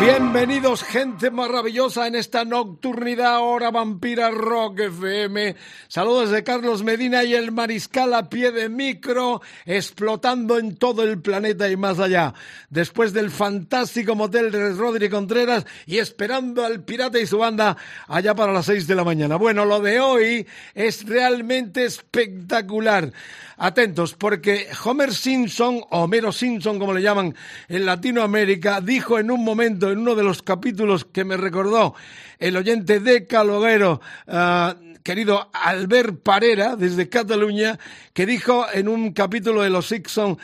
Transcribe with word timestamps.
Bienvenidos, 0.00 0.82
gente 0.82 1.30
maravillosa, 1.30 2.08
en 2.08 2.16
esta 2.16 2.44
nocturnidad 2.44 3.40
hora 3.40 3.70
vampira 3.70 4.30
rock 4.30 4.80
FM. 4.80 5.54
Saludos 5.86 6.30
de 6.30 6.42
Carlos 6.42 6.82
Medina 6.82 7.22
y 7.22 7.34
el 7.34 7.52
mariscal 7.52 8.12
a 8.12 8.28
pie 8.28 8.50
de 8.50 8.68
micro, 8.68 9.40
explotando 9.64 10.58
en 10.58 10.76
todo 10.76 11.04
el 11.04 11.22
planeta 11.22 11.70
y 11.70 11.76
más 11.76 12.00
allá. 12.00 12.34
Después 12.70 13.12
del 13.12 13.30
fantástico 13.30 14.16
motel 14.16 14.50
de 14.50 14.72
Rodri 14.72 15.08
Contreras 15.08 15.64
y 15.86 15.98
esperando 15.98 16.64
al 16.64 16.82
pirata 16.82 17.20
y 17.20 17.26
su 17.26 17.38
banda 17.38 17.76
allá 18.08 18.34
para 18.34 18.52
las 18.52 18.66
seis 18.66 18.88
de 18.88 18.96
la 18.96 19.04
mañana. 19.04 19.36
Bueno, 19.36 19.64
lo 19.64 19.80
de 19.80 20.00
hoy 20.00 20.46
es 20.74 21.06
realmente 21.06 21.84
espectacular. 21.84 23.12
Atentos, 23.56 24.14
porque 24.14 24.68
Homer 24.84 25.14
Simpson, 25.14 25.80
o 25.90 26.04
Homero 26.04 26.32
Simpson, 26.32 26.78
como 26.78 26.92
le 26.92 27.02
llaman 27.02 27.34
en 27.68 27.86
Latinoamérica, 27.86 28.80
dijo 28.80 29.18
en 29.18 29.30
un 29.30 29.44
momento, 29.44 29.90
en 29.90 29.98
uno 29.98 30.14
de 30.14 30.24
los 30.24 30.42
capítulos 30.42 31.04
que 31.04 31.24
me 31.24 31.36
recordó 31.36 31.94
el 32.38 32.56
oyente 32.56 33.00
de 33.00 33.26
Caloguero, 33.26 34.00
ah, 34.26 34.76
querido 35.02 35.50
Albert 35.52 36.22
Parera, 36.22 36.76
desde 36.76 37.08
Cataluña, 37.08 37.78
que 38.12 38.26
dijo 38.26 38.66
en 38.72 38.88
un 38.88 39.12
capítulo 39.12 39.62
de 39.62 39.70
Los 39.70 39.86
Simpson, 39.86 40.38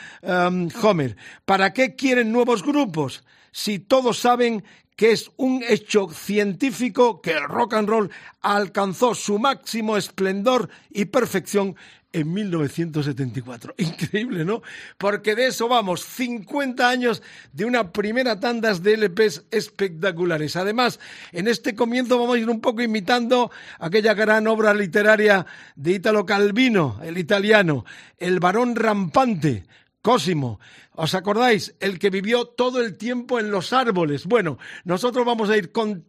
Homer, 0.83 1.17
¿para 1.45 1.73
qué 1.73 1.97
quieren 1.97 2.31
nuevos 2.31 2.63
grupos? 2.63 3.25
Si 3.53 3.79
todos 3.79 4.19
saben 4.19 4.63
que 5.01 5.13
es 5.13 5.31
un 5.39 5.65
hecho 5.67 6.11
científico 6.11 7.23
que 7.23 7.31
el 7.31 7.45
rock 7.45 7.73
and 7.73 7.89
roll 7.89 8.11
alcanzó 8.43 9.15
su 9.15 9.39
máximo 9.39 9.97
esplendor 9.97 10.69
y 10.91 11.07
perfección 11.07 11.75
en 12.13 12.33
1974. 12.33 13.75
Increíble, 13.79 14.45
¿no? 14.45 14.63
Porque 14.99 15.35
de 15.35 15.49
eso 15.49 15.69
vamos, 15.69 16.05
50 16.05 16.89
años 16.89 17.23
de 17.53 17.65
una 17.65 17.93
primera 17.93 18.41
tanda 18.41 18.73
de 18.75 18.97
LPs 18.97 19.45
espectaculares. 19.51 20.57
Además, 20.57 21.01
en 21.33 21.49
este 21.49 21.75
comienzo 21.75 22.19
vamos 22.19 22.37
a 22.37 22.39
ir 22.39 22.49
un 22.49 22.61
poco 22.61 22.83
imitando 22.83 23.51
aquella 23.79 24.15
gran 24.15 24.47
obra 24.47 24.75
literaria 24.75 25.47
de 25.77 25.93
Italo 25.93 26.25
Calvino, 26.27 27.01
el 27.03 27.19
italiano, 27.19 27.85
El 28.19 28.41
varón 28.41 28.77
rampante. 28.77 29.65
Cosimo, 30.03 30.61
¿os 30.95 31.15
acordáis? 31.15 31.75
El 31.79 31.99
que 31.99 32.09
vivió 32.09 32.47
todo 32.47 32.81
el 32.81 32.97
tiempo 32.97 33.39
en 33.39 33.51
los 33.51 33.75
árboles. 33.75 34.25
Bueno, 34.25 34.59
nosotros 34.85 35.27
vamos 35.27 35.51
a 35.51 35.59
ir 35.59 35.73
con 35.73 36.07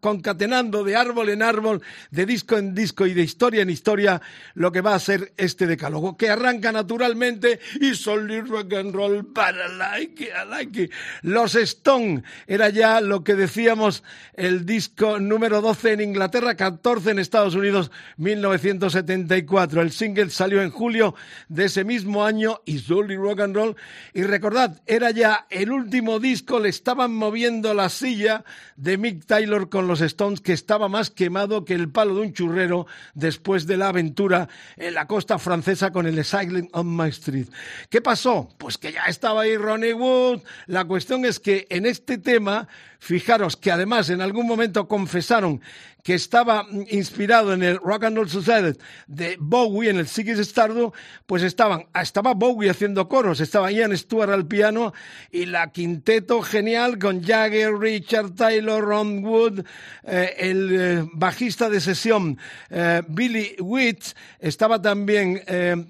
concatenando 0.00 0.82
de 0.82 0.96
árbol 0.96 1.28
en 1.28 1.42
árbol, 1.42 1.82
de 2.10 2.26
disco 2.26 2.56
en 2.56 2.74
disco 2.74 3.06
y 3.06 3.14
de 3.14 3.22
historia 3.22 3.62
en 3.62 3.70
historia 3.70 4.20
lo 4.54 4.72
que 4.72 4.80
va 4.80 4.94
a 4.94 4.98
ser 4.98 5.32
este 5.36 5.66
decálogo, 5.66 6.16
que 6.16 6.30
arranca 6.30 6.72
naturalmente 6.72 7.60
y 7.80 7.94
solid 7.94 8.46
rock 8.46 8.74
and 8.74 8.94
roll 8.94 9.32
para 9.32 9.68
like 9.68 10.24
I 10.24 10.48
like. 10.48 10.90
Los 11.22 11.54
Stone 11.54 12.22
era 12.46 12.70
ya 12.70 13.00
lo 13.00 13.24
que 13.24 13.34
decíamos 13.34 14.02
el 14.34 14.64
disco 14.64 15.18
número 15.18 15.60
12 15.60 15.92
en 15.92 16.00
Inglaterra, 16.00 16.56
14 16.56 17.10
en 17.10 17.18
Estados 17.18 17.54
Unidos, 17.54 17.90
1974. 18.16 19.82
El 19.82 19.92
single 19.92 20.30
salió 20.30 20.62
en 20.62 20.70
julio 20.70 21.14
de 21.48 21.66
ese 21.66 21.84
mismo 21.84 22.24
año 22.24 22.60
y 22.64 22.78
solid 22.78 23.18
rock 23.18 23.40
and 23.40 23.56
roll. 23.56 23.76
Y 24.14 24.22
recordad, 24.22 24.80
era 24.86 25.10
ya 25.10 25.46
el 25.50 25.70
último 25.72 26.20
disco, 26.20 26.58
le 26.58 26.68
estaban 26.68 27.12
moviendo 27.12 27.74
la 27.74 27.88
silla 27.88 28.44
de 28.76 28.96
Mick 28.96 29.26
Taylor 29.26 29.57
con 29.66 29.88
los 29.88 30.00
Stones 30.00 30.40
que 30.40 30.52
estaba 30.52 30.88
más 30.88 31.10
quemado 31.10 31.64
que 31.64 31.74
el 31.74 31.90
palo 31.90 32.14
de 32.14 32.20
un 32.20 32.32
churrero 32.32 32.86
después 33.14 33.66
de 33.66 33.76
la 33.76 33.88
aventura 33.88 34.48
en 34.76 34.94
la 34.94 35.06
costa 35.06 35.38
francesa 35.38 35.90
con 35.90 36.06
el 36.06 36.24
Cycling 36.24 36.70
on 36.72 36.96
My 36.96 37.08
Street. 37.08 37.48
¿Qué 37.90 38.00
pasó? 38.00 38.48
Pues 38.58 38.78
que 38.78 38.92
ya 38.92 39.04
estaba 39.04 39.42
ahí 39.42 39.56
Ronnie 39.56 39.94
Wood. 39.94 40.42
La 40.66 40.84
cuestión 40.84 41.24
es 41.24 41.40
que 41.40 41.66
en 41.70 41.86
este 41.86 42.18
tema, 42.18 42.68
fijaros 43.00 43.56
que 43.56 43.72
además 43.72 44.08
en 44.10 44.20
algún 44.20 44.46
momento 44.46 44.86
confesaron 44.86 45.60
que 46.08 46.14
estaba 46.14 46.66
inspirado 46.88 47.52
en 47.52 47.62
el 47.62 47.76
Rock 47.76 48.04
and 48.04 48.16
Roll 48.16 48.30
Society 48.30 48.80
de 49.08 49.36
Bowie, 49.38 49.90
en 49.90 49.98
el 49.98 50.08
Ziggy 50.08 50.40
Stardust, 50.40 50.96
pues 51.26 51.42
estaban, 51.42 51.86
estaba 52.00 52.32
Bowie 52.32 52.70
haciendo 52.70 53.06
coros, 53.10 53.40
estaba 53.40 53.70
Ian 53.70 53.94
Stewart 53.94 54.30
al 54.30 54.46
piano 54.46 54.94
y 55.30 55.44
la 55.44 55.70
quinteto 55.70 56.40
genial 56.40 56.98
con 56.98 57.22
Jagger, 57.22 57.74
Richard 57.74 58.34
Taylor, 58.34 58.82
Ron 58.82 59.22
Wood, 59.22 59.66
eh, 60.04 60.34
el 60.38 60.80
eh, 60.80 61.10
bajista 61.12 61.68
de 61.68 61.78
sesión 61.78 62.38
eh, 62.70 63.02
Billy 63.06 63.56
Witt, 63.60 64.02
estaba 64.40 64.80
también 64.80 65.42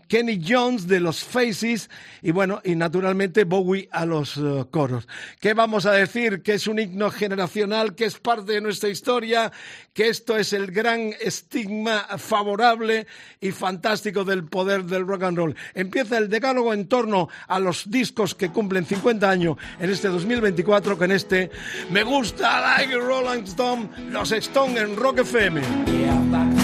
Kenny 0.09 0.43
Jones 0.45 0.89
de 0.89 0.99
los 0.99 1.23
Faces 1.23 1.89
y 2.23 2.33
bueno, 2.33 2.61
y 2.65 2.75
naturalmente 2.75 3.45
Bowie 3.45 3.89
a 3.93 4.05
los 4.05 4.41
coros. 4.73 5.07
¿Qué 5.39 5.55
vamos 5.55 5.87
a 5.87 5.93
decir? 5.93 6.43
Que 6.43 6.55
es 6.55 6.67
un 6.67 6.81
himno 6.81 7.09
generacional, 7.13 7.95
que 7.95 8.07
es 8.07 8.19
parte 8.19 8.55
de 8.55 8.61
nuestra 8.61 8.89
historia, 8.89 9.53
que 9.95 10.08
esto 10.09 10.37
es 10.37 10.53
el 10.53 10.71
gran 10.71 11.13
estigma 11.21 12.07
favorable 12.19 13.07
y 13.41 13.51
fantástico 13.51 14.25
del 14.25 14.45
poder 14.45 14.85
del 14.85 15.07
rock 15.07 15.25
and 15.25 15.37
roll. 15.37 15.57
Empieza 15.75 16.19
el 16.19 16.29
decálogo 16.29 16.73
en 16.73 16.89
torno 16.89 17.29
a 17.47 17.59
los 17.59 17.91
discos 17.91 18.35
que 18.35 18.51
cumplen 18.51 18.87
50 18.87 19.29
años 19.29 19.57
en 19.79 19.91
este 19.91 20.09
2024 20.09 20.99
con 20.99 21.13
este 21.13 21.51
Me 21.91 22.03
gusta 22.03 22.61
like 22.61 22.95
Rolling 22.95 23.45
Stone, 23.45 23.89
los 24.11 24.33
Stone 24.33 24.81
en 24.81 24.97
Rock 24.97 25.21
FM. 25.21 26.58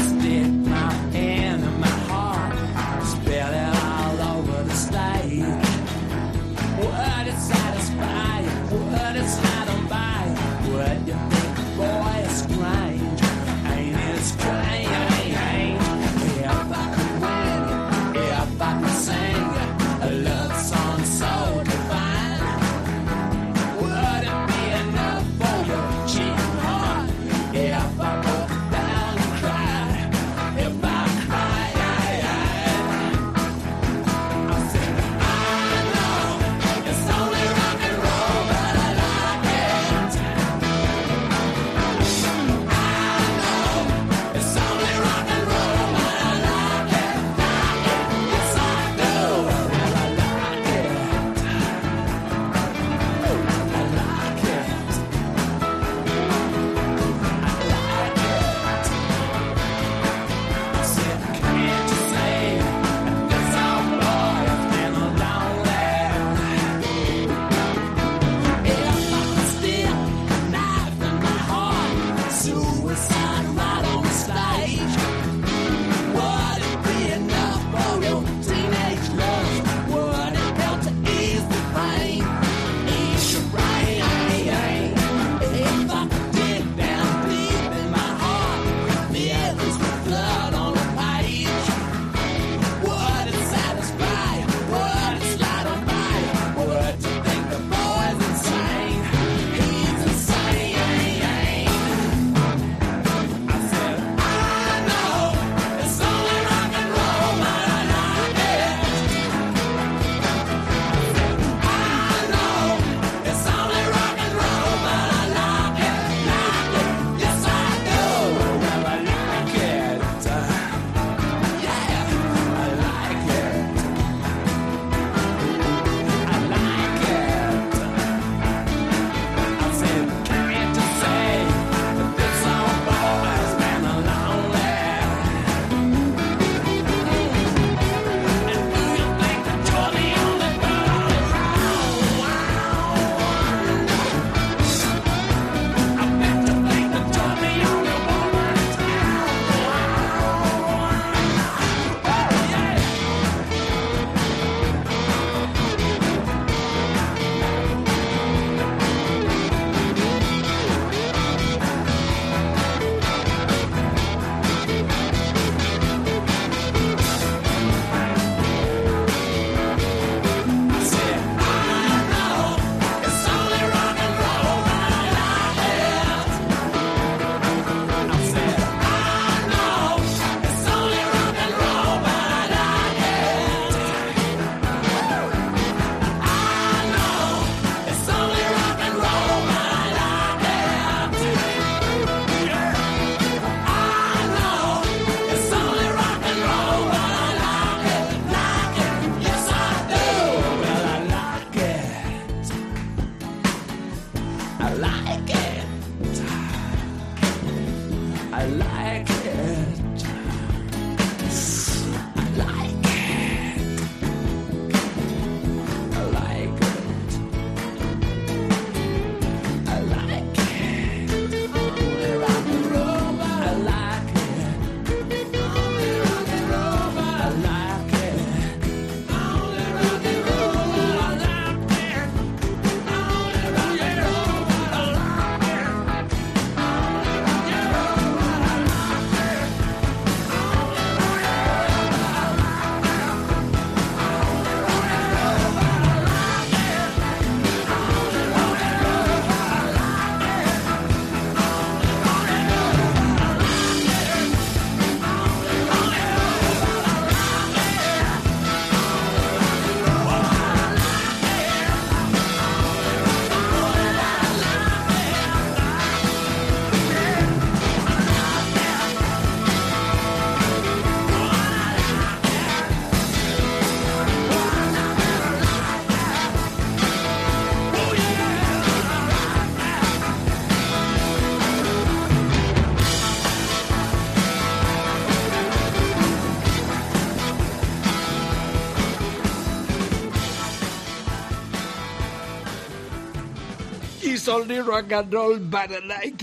Rock 294.42 294.92
and 294.92 295.12
roll, 295.12 295.38
but. 295.38 295.70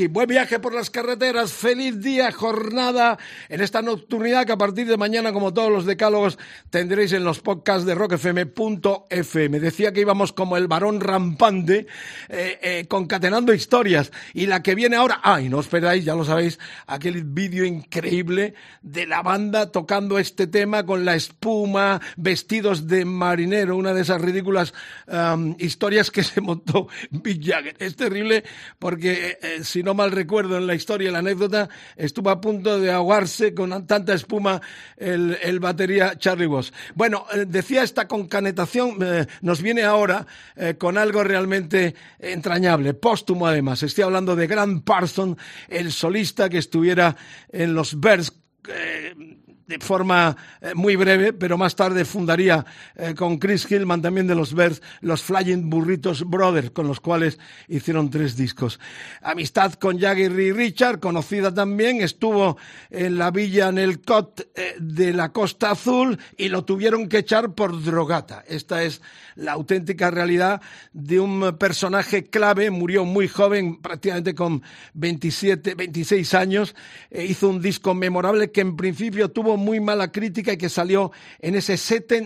Buen 0.09 0.27
viaje 0.27 0.59
por 0.59 0.73
las 0.73 0.89
carreteras, 0.89 1.53
feliz 1.53 2.01
día, 2.01 2.31
jornada 2.31 3.17
en 3.47 3.61
esta 3.61 3.81
nocturnidad 3.81 4.45
que 4.45 4.51
a 4.51 4.57
partir 4.57 4.87
de 4.87 4.97
mañana, 4.97 5.31
como 5.31 5.53
todos 5.53 5.71
los 5.71 5.85
decálogos, 5.85 6.37
tendréis 6.69 7.13
en 7.13 7.23
los 7.23 7.39
podcasts 7.39 7.85
de 7.85 7.95
rockfm.fm. 7.95 9.59
Decía 9.59 9.93
que 9.93 10.01
íbamos 10.01 10.33
como 10.33 10.57
el 10.57 10.67
varón 10.67 10.99
rampante, 10.99 11.87
eh, 12.29 12.59
eh, 12.61 12.85
concatenando 12.89 13.53
historias. 13.53 14.11
Y 14.33 14.47
la 14.47 14.61
que 14.61 14.75
viene 14.75 14.97
ahora, 14.97 15.21
ay, 15.23 15.47
no 15.47 15.59
esperáis, 15.59 16.03
ya 16.03 16.15
lo 16.15 16.25
sabéis, 16.25 16.59
aquel 16.87 17.23
vídeo 17.23 17.63
increíble 17.63 18.55
de 18.81 19.07
la 19.07 19.21
banda 19.21 19.71
tocando 19.71 20.19
este 20.19 20.47
tema 20.47 20.85
con 20.85 21.05
la 21.05 21.15
espuma, 21.15 22.01
vestidos 22.17 22.87
de 22.87 23.05
marinero, 23.05 23.77
una 23.77 23.93
de 23.93 24.01
esas 24.01 24.21
ridículas 24.21 24.73
historias 25.59 26.11
que 26.11 26.23
se 26.23 26.41
montó 26.41 26.87
Big 27.09 27.41
Jagger. 27.45 27.75
Es 27.79 28.00
terrible 28.01 28.43
porque, 28.79 29.37
eh, 29.41 29.63
si 29.63 29.83
no 29.83 29.93
mal 29.93 30.11
recuerdo 30.11 30.57
en 30.57 30.65
la 30.65 30.73
historia, 30.73 31.11
la 31.11 31.19
anécdota, 31.19 31.69
estuvo 31.95 32.31
a 32.31 32.41
punto 32.41 32.79
de 32.79 32.91
ahogarse 32.91 33.53
con 33.53 33.85
tanta 33.85 34.13
espuma 34.13 34.59
el, 34.97 35.59
batería 35.59 36.17
Charlie 36.17 36.47
Voss. 36.47 36.73
Bueno, 36.95 37.25
eh, 37.31 37.45
decía 37.47 37.83
esta 37.83 38.07
concanetación, 38.07 38.97
eh, 39.01 39.27
nos 39.41 39.61
viene 39.61 39.83
ahora 39.83 40.25
con 40.77 40.97
algo 40.97 41.23
realmente 41.23 41.95
entrañable, 42.19 42.93
póstumo 42.93 43.47
además. 43.47 43.83
Estoy 43.83 44.03
hablando 44.03 44.35
de 44.35 44.47
Grant 44.47 44.83
Parson, 44.83 45.37
el 45.69 45.91
solista 45.91 46.49
que 46.49 46.57
estuviera 46.57 47.15
en 47.51 47.73
los 47.73 47.99
Bears 47.99 48.33
de 49.71 49.79
forma 49.79 50.35
eh, 50.59 50.73
muy 50.75 50.97
breve, 50.97 51.31
pero 51.31 51.57
más 51.57 51.77
tarde 51.77 52.03
fundaría 52.03 52.65
eh, 52.95 53.15
con 53.15 53.37
Chris 53.37 53.71
Hillman 53.71 54.01
también 54.01 54.27
de 54.27 54.35
los 54.35 54.53
Bears 54.53 54.81
los 54.99 55.23
Flying 55.23 55.69
Burritos 55.69 56.29
Brothers, 56.29 56.71
con 56.71 56.87
los 56.87 56.99
cuales 56.99 57.39
hicieron 57.69 58.09
tres 58.09 58.35
discos. 58.35 58.81
Amistad 59.21 59.73
con 59.75 59.97
Jagger 59.97 60.37
y 60.37 60.51
Richard, 60.51 60.99
conocida 60.99 61.53
también, 61.53 62.01
estuvo 62.01 62.57
en 62.89 63.17
la 63.17 63.31
villa 63.31 63.69
en 63.69 63.77
el 63.77 64.01
Cot 64.01 64.51
eh, 64.55 64.75
de 64.77 65.13
la 65.13 65.31
Costa 65.31 65.71
Azul 65.71 66.19
y 66.35 66.49
lo 66.49 66.65
tuvieron 66.65 67.07
que 67.07 67.19
echar 67.19 67.53
por 67.53 67.81
drogata. 67.81 68.43
Esta 68.45 68.83
es 68.83 69.01
la 69.35 69.53
auténtica 69.53 70.11
realidad 70.11 70.61
de 70.91 71.21
un 71.21 71.55
personaje 71.57 72.25
clave, 72.25 72.69
murió 72.71 73.05
muy 73.05 73.29
joven, 73.29 73.81
prácticamente 73.81 74.35
con 74.35 74.63
27, 74.95 75.75
26 75.75 76.33
años, 76.33 76.75
hizo 77.09 77.47
un 77.47 77.61
disco 77.61 77.93
memorable 77.93 78.51
que 78.51 78.59
en 78.59 78.75
principio 78.75 79.29
tuvo 79.29 79.60
muy 79.61 79.79
mala 79.79 80.11
crítica 80.11 80.53
y 80.53 80.57
que 80.57 80.69
salió 80.69 81.11
en 81.39 81.55
ese 81.55 81.77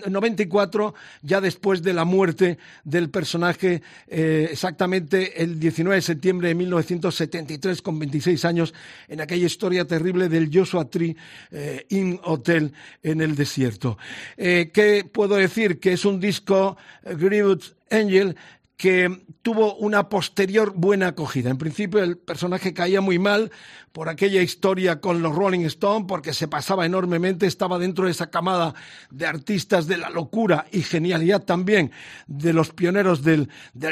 94, 0.08 0.94
ya 1.22 1.42
después 1.42 1.84
de 1.84 1.94
la 1.94 2.06
muerte 2.06 2.58
del 2.84 3.10
personaje, 3.10 3.82
eh, 4.08 4.50
exactamente 4.52 5.44
el 5.44 5.60
19 5.60 5.96
de 5.96 6.02
septiembre 6.02 6.48
de 6.50 6.56
1973, 6.56 7.82
con 7.82 8.00
26 8.00 8.46
años, 8.46 8.74
en 9.08 9.22
aquella 9.22 9.46
historia 9.46 9.86
terrible 9.86 10.30
del 10.30 10.50
Joshua 10.52 10.90
Tree 10.90 11.16
eh, 11.52 11.86
Inn 11.90 12.20
Hotel 12.24 12.74
en 13.04 13.22
el 13.22 13.36
desierto. 13.36 13.98
Eh, 14.38 14.72
¿Qué 14.74 15.04
puedo 15.12 15.36
decir? 15.36 15.80
Que 15.80 15.94
es 15.94 16.06
un 16.06 16.20
disco, 16.20 16.78
Greenwood 17.04 17.64
Angel, 17.92 18.36
que 18.78 19.22
tuvo 19.42 19.76
una 19.76 20.10
posterior 20.10 20.74
buena 20.76 21.08
acogida. 21.08 21.50
En 21.50 21.58
principio 21.58 22.04
el 22.04 22.18
personaje 22.18 22.74
caía 22.74 23.02
muy 23.02 23.20
mal, 23.20 23.52
por 23.96 24.10
aquella 24.10 24.42
historia 24.42 25.00
con 25.00 25.22
los 25.22 25.34
Rolling 25.34 25.62
Stones, 25.68 26.04
porque 26.06 26.34
se 26.34 26.50
pasaba 26.50 26.86
enormemente, 26.86 27.48
estaba 27.48 27.80
dentro 27.80 28.04
de 28.04 28.12
esa 28.12 28.30
camada 28.30 28.76
de 29.10 29.26
artistas 29.26 29.88
de 29.88 29.96
la 29.96 30.10
locura 30.10 30.66
y 30.74 30.82
genialidad 30.82 31.44
también 31.44 31.94
de 32.28 32.52
los 32.52 32.72
pioneros 32.72 33.24
del, 33.24 33.48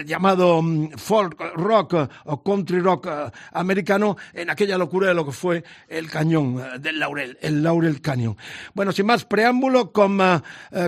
llamado 0.05 0.61
mm, 0.61 0.97
folk 0.97 1.39
rock 1.55 1.93
eh, 1.93 2.07
o 2.25 2.43
country 2.43 2.81
rock 2.81 3.07
eh, 3.09 3.31
americano, 3.53 4.17
en 4.33 4.49
aquella 4.49 4.77
locura 4.77 5.07
de 5.07 5.13
lo 5.13 5.25
que 5.25 5.31
fue 5.31 5.63
el 5.87 6.09
cañón 6.09 6.59
eh, 6.59 6.79
del 6.79 6.99
Laurel, 6.99 7.37
el 7.39 7.63
Laurel 7.63 8.01
Canyon. 8.01 8.35
Bueno, 8.73 8.91
sin 8.91 9.05
más 9.05 9.23
preámbulo, 9.23 9.93
con, 9.93 10.19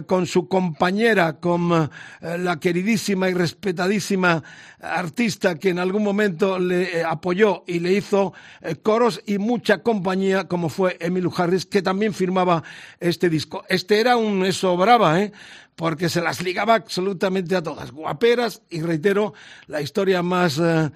con 0.07 0.25
su 0.25 0.50
compañera, 0.50 1.39
con 1.39 1.89
la 2.22 2.60
queridísima 2.60 3.29
y 3.29 3.34
respetadísima 3.34 4.43
artista 4.81 5.57
que 5.57 5.69
en 5.69 5.79
algún 5.79 6.03
momento 6.03 6.60
le 6.60 7.03
apoyó 7.03 7.63
y 7.65 7.79
le 7.79 7.93
hizo 7.93 8.34
coro 8.84 9.04
y 9.25 9.38
mucha 9.38 9.83
compañía, 9.83 10.47
como 10.47 10.69
fue 10.69 10.97
Emilio 11.00 11.31
Harris, 11.35 11.65
que 11.65 11.81
también 11.81 12.13
firmaba 12.13 12.63
este 13.00 13.29
disco. 13.29 13.63
Este 13.69 14.00
era 14.00 14.17
un 14.17 14.45
eso 14.45 14.75
brava, 14.77 15.21
¿eh? 15.21 15.31
porque 15.75 16.09
se 16.09 16.21
las 16.21 16.41
ligaba 16.41 16.75
absolutamente 16.75 17.55
a 17.55 17.62
todas, 17.62 17.91
guaperas, 17.91 18.62
y 18.69 18.81
reitero, 18.81 19.33
la 19.67 19.81
historia 19.81 20.24
más 20.24 20.57
eh, 20.57 20.89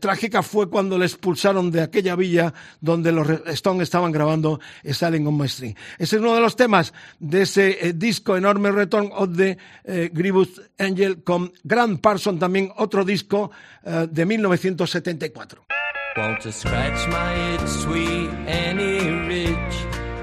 trágica 0.00 0.42
fue 0.42 0.68
cuando 0.68 0.98
le 0.98 1.06
expulsaron 1.06 1.70
de 1.70 1.82
aquella 1.82 2.16
villa 2.16 2.52
donde 2.80 3.12
los 3.12 3.28
Stones 3.46 3.84
estaban 3.84 4.12
grabando 4.12 4.60
Sailing 4.84 5.26
on 5.26 5.38
My 5.38 5.48
String. 5.48 5.74
Ese 5.98 6.16
es 6.16 6.22
uno 6.22 6.34
de 6.34 6.40
los 6.40 6.56
temas 6.56 6.92
de 7.20 7.42
ese 7.42 7.88
eh, 7.88 7.92
disco 7.92 8.36
enorme 8.36 8.72
Return 8.72 9.10
of 9.14 9.36
the 9.36 9.56
eh, 9.84 10.10
Angel 10.78 11.22
con 11.22 11.52
Grant 11.62 12.00
Parson, 12.00 12.38
también 12.38 12.72
otro 12.76 13.04
disco 13.04 13.50
de 13.84 14.24
1974. 14.24 15.64
Won't 16.16 16.44
you 16.44 16.52
scratch 16.52 17.08
my 17.08 17.34
itch, 17.54 17.68
sweet 17.68 18.30
Annie 18.46 19.26
Ridge, 19.26 19.76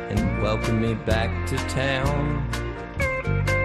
and 0.09 0.41
welcome 0.41 0.81
me 0.81 0.93
back 0.93 1.45
to 1.47 1.57
town? 1.67 2.49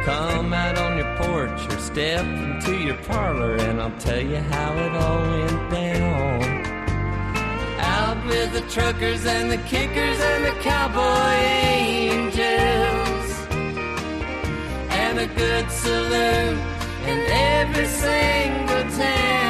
Come 0.05 0.53
out 0.53 0.77
on 0.77 0.99
your 0.99 1.17
porch 1.19 1.73
or 1.73 1.79
step 1.79 2.25
into 2.25 2.79
your 2.79 2.97
parlor, 3.05 3.55
and 3.55 3.81
I'll 3.81 3.97
tell 3.99 4.21
you 4.21 4.39
how 4.39 4.75
it 4.75 4.93
all 4.97 5.23
went 5.23 5.71
down. 5.71 6.43
Out 7.79 8.27
with 8.27 8.53
the 8.55 8.63
truckers 8.73 9.25
and 9.25 9.49
the 9.49 9.59
kickers 9.59 10.19
and 10.19 10.47
the 10.47 10.61
cowboy 10.63 11.31
angels, 11.79 13.31
and 14.91 15.21
a 15.21 15.29
good 15.29 15.71
saloon 15.71 16.59
in 17.07 17.19
every 17.31 17.87
single 17.87 18.99
town. 18.99 19.46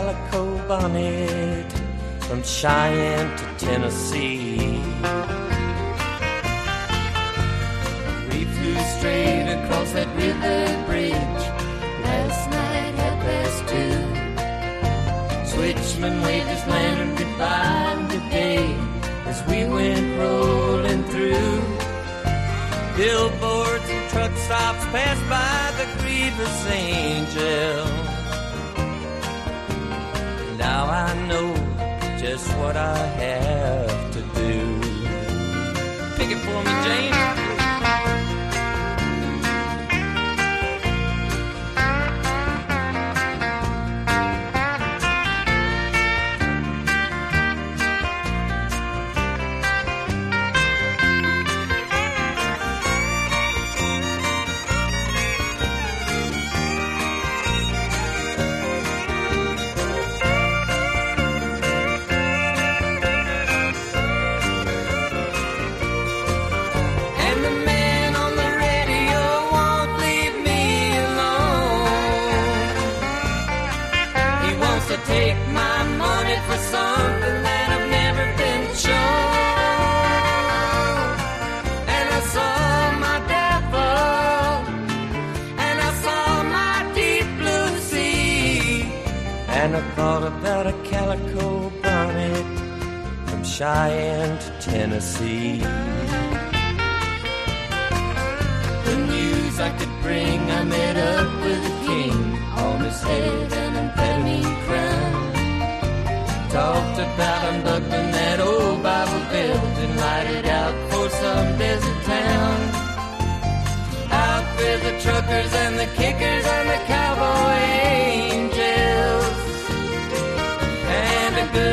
Calico 0.00 0.56
bonnet 0.66 1.70
from 2.20 2.42
Cheyenne 2.42 3.36
to 3.36 3.44
Tennessee. 3.66 4.78
We 8.30 8.44
flew 8.54 8.78
straight 8.96 9.48
across 9.56 9.92
that 9.92 10.08
river 10.16 10.86
bridge 10.86 11.42
last 12.08 12.48
night 12.48 12.94
at 13.08 13.16
past 13.26 13.60
two. 13.72 13.98
Switchman 15.50 16.22
waved 16.24 16.48
his 16.48 16.66
lantern 16.66 17.14
goodbye 17.16 18.06
today 18.08 18.74
as 19.26 19.38
we 19.48 19.66
went 19.66 20.18
rolling 20.18 21.04
through. 21.12 21.60
Billboards 22.96 23.88
and 23.90 24.10
truck 24.10 24.34
stops 24.46 24.84
passed 24.94 25.26
by 25.28 25.60
the 25.78 25.86
grievous 26.00 26.66
angel. 26.68 28.09
I 30.90 31.14
know 31.28 31.54
just 32.18 32.48
what 32.58 32.76
I 32.76 32.96
have 32.96 34.12
to 34.12 34.20
do. 34.20 34.80
Pick 36.16 36.30
it 36.32 36.40
for 36.44 36.58
me, 36.64 36.72
James. 36.84 37.49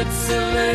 And 0.10 0.58
a 0.58 0.67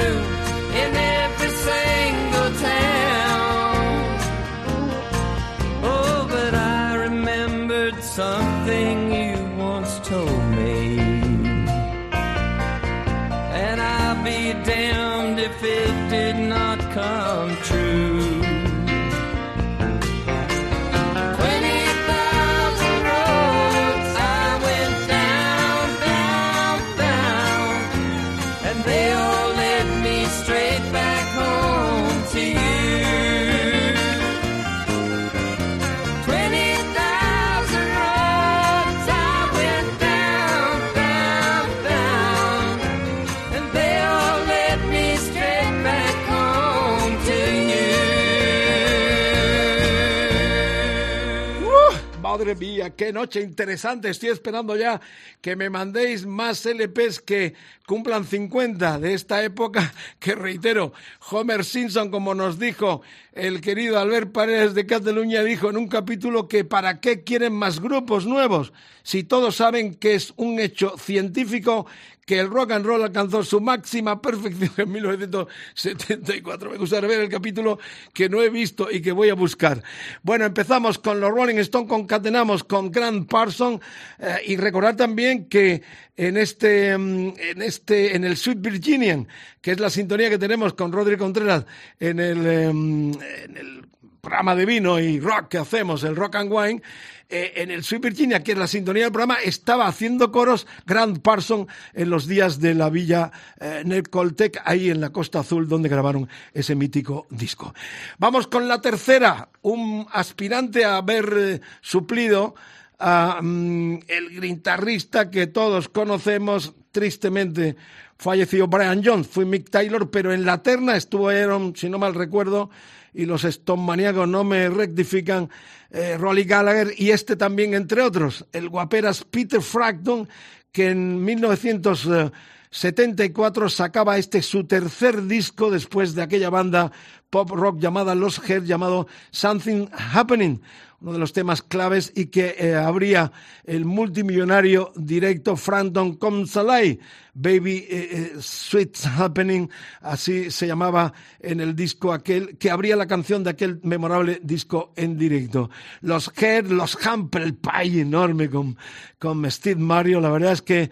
Madre 52.42 52.56
mía, 52.56 52.90
qué 52.96 53.12
noche 53.12 53.40
interesante. 53.40 54.10
Estoy 54.10 54.30
esperando 54.30 54.74
ya 54.74 55.00
que 55.40 55.54
me 55.54 55.70
mandéis 55.70 56.26
más 56.26 56.66
LPs 56.66 57.20
que 57.20 57.54
cumplan 57.86 58.24
50 58.24 58.98
de 58.98 59.14
esta 59.14 59.44
época, 59.44 59.94
que 60.18 60.34
reitero, 60.34 60.92
Homer 61.30 61.64
Simpson, 61.64 62.10
como 62.10 62.34
nos 62.34 62.58
dijo 62.58 63.02
el 63.32 63.60
querido 63.60 63.96
Albert 63.96 64.32
Paredes 64.32 64.74
de 64.74 64.86
Cataluña, 64.86 65.44
dijo 65.44 65.70
en 65.70 65.76
un 65.76 65.86
capítulo 65.86 66.48
que 66.48 66.64
para 66.64 66.98
qué 66.98 67.22
quieren 67.22 67.52
más 67.52 67.78
grupos 67.78 68.26
nuevos 68.26 68.72
si 69.02 69.24
todos 69.24 69.56
saben 69.56 69.94
que 69.94 70.14
es 70.14 70.32
un 70.36 70.60
hecho 70.60 70.96
científico 70.98 71.86
que 72.24 72.38
el 72.38 72.48
rock 72.48 72.72
and 72.72 72.86
roll 72.86 73.02
alcanzó 73.02 73.42
su 73.42 73.60
máxima 73.60 74.20
perfección 74.22 74.70
en 74.76 74.92
1974. 74.92 76.70
Me 76.70 76.78
gustaría 76.78 77.08
ver 77.08 77.20
el 77.20 77.28
capítulo 77.28 77.78
que 78.12 78.28
no 78.28 78.42
he 78.42 78.48
visto 78.48 78.90
y 78.90 79.02
que 79.02 79.12
voy 79.12 79.30
a 79.30 79.34
buscar. 79.34 79.82
Bueno, 80.22 80.44
empezamos 80.44 80.98
con 80.98 81.20
los 81.20 81.30
Rolling 81.30 81.56
Stones, 81.56 81.88
concatenamos 81.88 82.64
con 82.64 82.90
Grant 82.90 83.28
Parson 83.28 83.80
eh, 84.18 84.36
y 84.46 84.56
recordar 84.56 84.96
también 84.96 85.48
que 85.48 85.82
en 86.16 86.36
este, 86.36 86.96
mm, 86.96 87.34
en 87.38 87.62
este, 87.62 88.14
en 88.14 88.24
el 88.24 88.36
Sweet 88.36 88.60
Virginian, 88.60 89.26
que 89.60 89.72
es 89.72 89.80
la 89.80 89.90
sintonía 89.90 90.30
que 90.30 90.38
tenemos 90.38 90.74
con 90.74 90.92
Rodri 90.92 91.16
Contreras 91.16 91.66
en 91.98 92.20
el, 92.20 92.46
em, 92.46 93.12
en 93.12 93.56
el 93.56 93.82
programa 94.20 94.54
de 94.54 94.66
vino 94.66 95.00
y 95.00 95.18
rock 95.18 95.48
que 95.48 95.58
hacemos, 95.58 96.04
el 96.04 96.14
Rock 96.14 96.36
and 96.36 96.52
Wine, 96.52 96.82
eh, 97.32 97.62
en 97.62 97.70
el 97.70 97.82
Sweet 97.82 98.02
Virginia, 98.02 98.42
que 98.42 98.52
es 98.52 98.58
la 98.58 98.66
sintonía 98.66 99.04
del 99.04 99.12
programa, 99.12 99.40
estaba 99.42 99.86
haciendo 99.86 100.30
coros 100.30 100.66
Grant 100.84 101.20
Parson 101.20 101.66
en 101.94 102.10
los 102.10 102.26
días 102.26 102.60
de 102.60 102.74
la 102.74 102.90
villa 102.90 103.32
eh, 103.58 103.82
Ned 103.86 104.04
Coltec, 104.04 104.60
ahí 104.66 104.90
en 104.90 105.00
la 105.00 105.10
Costa 105.10 105.40
Azul, 105.40 105.66
donde 105.66 105.88
grabaron 105.88 106.28
ese 106.52 106.74
mítico 106.74 107.26
disco. 107.30 107.74
Vamos 108.18 108.48
con 108.48 108.68
la 108.68 108.82
tercera, 108.82 109.48
un 109.62 110.06
aspirante 110.12 110.84
a 110.84 110.98
haber 110.98 111.34
eh, 111.38 111.60
suplido 111.80 112.54
a 112.98 113.40
mm, 113.40 114.00
el 114.08 114.38
guitarrista 114.38 115.30
que 115.30 115.46
todos 115.46 115.88
conocemos, 115.88 116.74
tristemente 116.90 117.76
falleció 118.18 118.68
Brian 118.68 119.02
Jones, 119.02 119.26
fue 119.26 119.46
Mick 119.46 119.70
Taylor, 119.70 120.10
pero 120.10 120.34
en 120.34 120.44
la 120.44 120.62
terna 120.62 120.96
estuvieron, 120.96 121.74
si 121.76 121.88
no 121.88 121.98
mal 121.98 122.14
recuerdo, 122.14 122.68
y 123.14 123.26
los 123.26 123.44
Stone 123.44 123.82
maníacos 123.82 124.26
no 124.28 124.44
me 124.44 124.68
rectifican, 124.68 125.50
eh, 125.90 126.16
Rolly 126.18 126.44
Gallagher 126.44 126.94
y 126.96 127.10
este 127.10 127.34
también, 127.36 127.74
entre 127.74 128.02
otros, 128.02 128.46
el 128.52 128.68
guaperas 128.68 129.24
Peter 129.24 129.60
Frampton, 129.60 130.28
que 130.70 130.90
en 130.90 131.24
1974 131.24 133.68
sacaba 133.68 134.16
este 134.16 134.42
su 134.42 134.62
tercer 134.64 135.26
disco 135.26 135.68
después 135.70 136.14
de 136.14 136.22
aquella 136.22 136.50
banda 136.50 136.92
pop 137.28 137.50
rock 137.50 137.78
llamada 137.78 138.14
Los 138.14 138.38
Head, 138.48 138.62
llamado 138.64 139.06
Something 139.30 139.88
Happening, 139.92 140.62
uno 141.02 141.12
de 141.12 141.18
los 141.18 141.32
temas 141.32 141.62
claves 141.62 142.12
y 142.14 142.26
que 142.26 142.54
eh, 142.58 142.76
abría 142.76 143.32
el 143.64 143.84
multimillonario 143.84 144.92
directo 144.94 145.56
Frampton 145.56 146.14
Comes 146.14 146.56
Alive, 146.56 147.00
Baby 147.34 147.86
eh, 147.88 148.08
eh, 148.10 148.32
Sweet's 148.40 149.06
Happening, 149.06 149.68
así 150.00 150.50
se 150.50 150.66
llamaba 150.66 151.12
en 151.40 151.60
el 151.60 151.74
disco 151.74 152.12
aquel, 152.12 152.56
que 152.56 152.70
abría 152.70 152.94
la 152.94 153.06
canción 153.06 153.42
de 153.42 153.50
aquel 153.50 153.80
memorable 153.82 154.40
disco 154.44 154.92
en 154.94 155.18
directo. 155.18 155.70
Los 156.02 156.32
Head, 156.40 156.66
los 156.66 156.96
Humble 157.04 157.54
Pie 157.54 158.02
enorme 158.02 158.48
con, 158.48 158.76
con 159.18 159.50
Steve 159.50 159.80
Mario, 159.80 160.20
la 160.20 160.30
verdad 160.30 160.52
es 160.52 160.62
que 160.62 160.90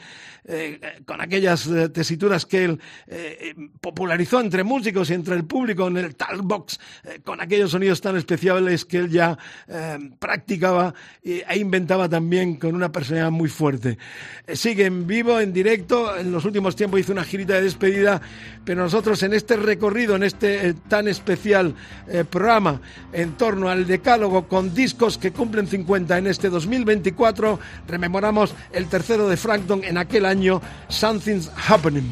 eh, 0.51 1.03
con 1.07 1.21
aquellas 1.21 1.67
eh, 1.67 1.89
tesituras 1.89 2.45
que 2.45 2.65
él 2.65 2.81
eh, 3.07 3.55
popularizó 3.81 4.41
entre 4.41 4.65
músicos 4.65 5.11
y 5.11 5.15
entre 5.15 5.37
el 5.37 5.45
público 5.45 5.87
en 5.89 5.97
el 5.97 6.17
talkbox, 6.17 6.81
eh, 7.05 7.21
con 7.25 7.41
aquellos 7.41 7.71
sonidos 7.71 8.01
tan 8.01 8.17
especiales 8.17 8.85
que 8.85 8.99
él 8.99 9.11
ya 9.11 9.39
eh, 9.69 9.99
practicaba 10.19 10.93
e 11.23 11.59
inventaba 11.59 12.09
también 12.09 12.57
con 12.57 12.75
una 12.75 12.91
personalidad 12.91 13.31
muy 13.31 13.49
fuerte. 13.49 13.99
Eh, 14.47 14.57
sigue 14.57 14.87
en 14.87 15.07
vivo, 15.07 15.41
en 15.41 15.53
directo, 15.53 16.17
en 16.17 16.33
los 16.33 16.45
últimos 16.45 16.77
tiempos 16.77 17.01
hizo 17.01 17.13
una 17.13 17.25
girita 17.25 17.55
de 17.55 17.63
despedida, 17.63 18.21
pero 18.65 18.83
nosotros 18.83 19.23
en 19.23 19.33
este 19.33 19.57
recorrido, 19.57 20.17
en 20.17 20.23
este 20.23 20.69
eh, 20.69 20.75
tan 20.89 21.09
especial 21.09 21.75
eh, 22.09 22.25
programa 22.29 22.81
en 23.13 23.33
torno 23.33 23.69
al 23.69 23.87
decálogo 23.87 24.49
con 24.49 24.75
discos 24.75 25.19
que 25.19 25.33
cumplen 25.33 25.67
50 25.67 26.19
en 26.19 26.27
este 26.27 26.49
2024, 26.49 27.59
rememoramos 27.87 28.55
el 28.73 28.87
tercero 28.87 29.29
de 29.29 29.37
Frankton 29.37 29.85
en 29.85 29.99
aquel 29.99 30.27
año, 30.27 30.40
Something's 30.89 31.49
Happening. 31.49 32.11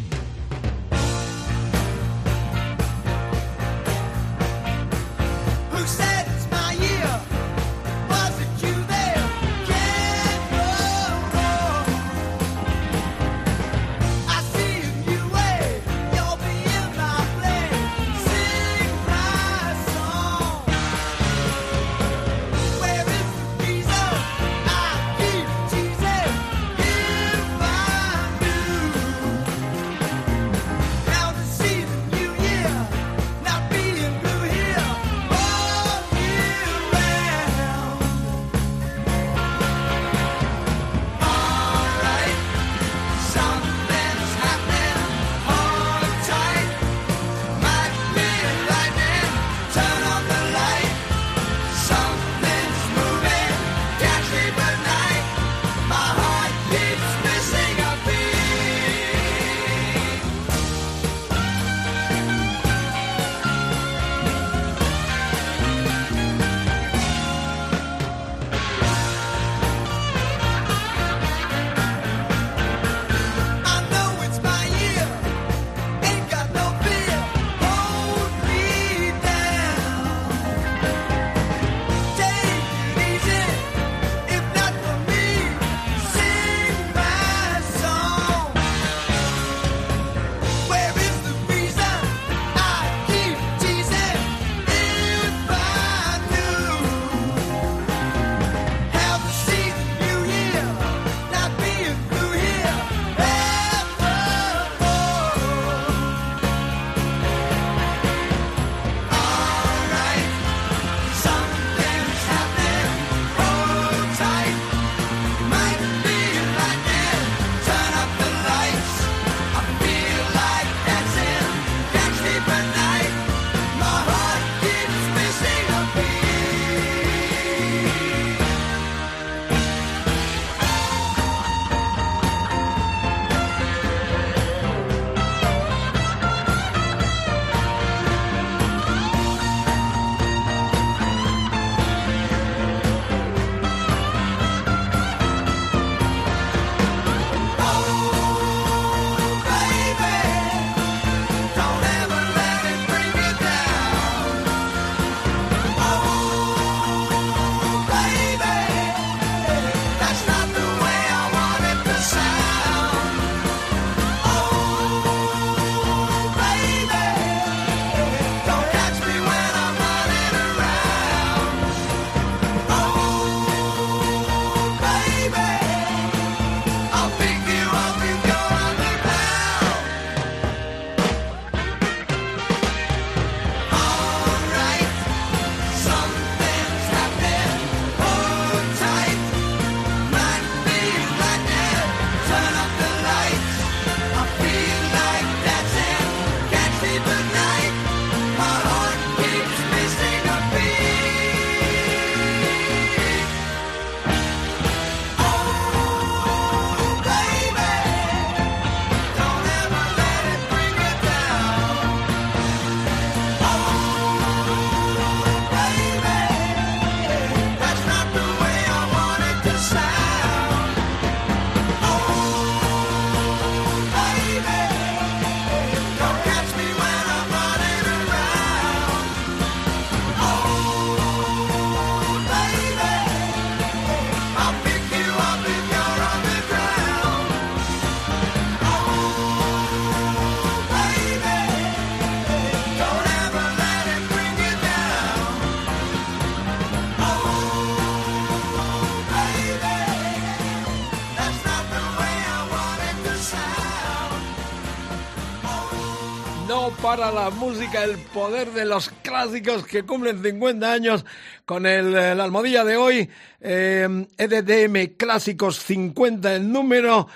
Para 256.89 257.13
la 257.13 257.29
música, 257.29 257.85
el 257.85 257.99
poder 257.99 258.51
de 258.53 258.65
los 258.65 258.89
clásicos 259.03 259.67
que 259.67 259.83
cumplen 259.83 260.23
50 260.23 260.73
años 260.73 261.05
con 261.45 261.67
el, 261.67 261.95
eh, 261.95 262.15
la 262.15 262.25
almohadilla 262.25 262.65
de 262.65 262.77
hoy, 262.79 263.11
eh, 263.43 264.07
EDDM 264.17 264.97
Clásicos 264.97 265.59
50 265.59 266.35
el 266.35 266.51
número. 266.51 267.07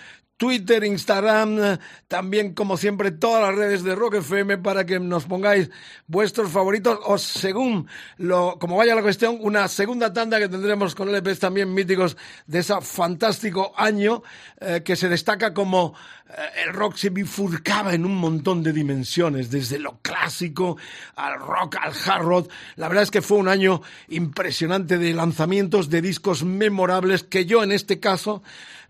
Twitter, 0.42 0.82
Instagram, 0.82 1.62
eh, 1.62 1.78
también 2.08 2.52
como 2.52 2.76
siempre 2.76 3.12
todas 3.12 3.40
las 3.42 3.54
redes 3.54 3.84
de 3.84 3.94
Rock 3.94 4.14
FM 4.14 4.58
para 4.58 4.84
que 4.84 4.98
nos 4.98 5.24
pongáis 5.26 5.70
vuestros 6.08 6.50
favoritos 6.50 6.98
o 7.04 7.16
según 7.16 7.86
lo 8.16 8.58
como 8.58 8.76
vaya 8.76 8.96
la 8.96 9.02
cuestión, 9.02 9.38
una 9.40 9.68
segunda 9.68 10.12
tanda 10.12 10.40
que 10.40 10.48
tendremos 10.48 10.96
con 10.96 11.14
LPs 11.14 11.38
también 11.38 11.72
míticos 11.72 12.16
de 12.48 12.58
ese 12.58 12.74
fantástico 12.80 13.72
año 13.76 14.24
eh, 14.60 14.82
que 14.84 14.96
se 14.96 15.08
destaca 15.08 15.54
como 15.54 15.94
eh, 16.28 16.64
el 16.64 16.72
rock 16.72 16.96
se 16.96 17.10
bifurcaba 17.10 17.94
en 17.94 18.04
un 18.04 18.16
montón 18.16 18.64
de 18.64 18.72
dimensiones, 18.72 19.48
desde 19.48 19.78
lo 19.78 19.98
clásico 20.02 20.76
al 21.14 21.38
rock, 21.38 21.76
al 21.80 21.92
hard 21.92 22.24
rock. 22.24 22.52
La 22.74 22.88
verdad 22.88 23.04
es 23.04 23.12
que 23.12 23.22
fue 23.22 23.38
un 23.38 23.46
año 23.46 23.80
impresionante 24.08 24.98
de 24.98 25.12
lanzamientos 25.12 25.88
de 25.88 26.02
discos 26.02 26.42
memorables 26.42 27.22
que 27.22 27.46
yo 27.46 27.62
en 27.62 27.70
este 27.70 28.00
caso 28.00 28.42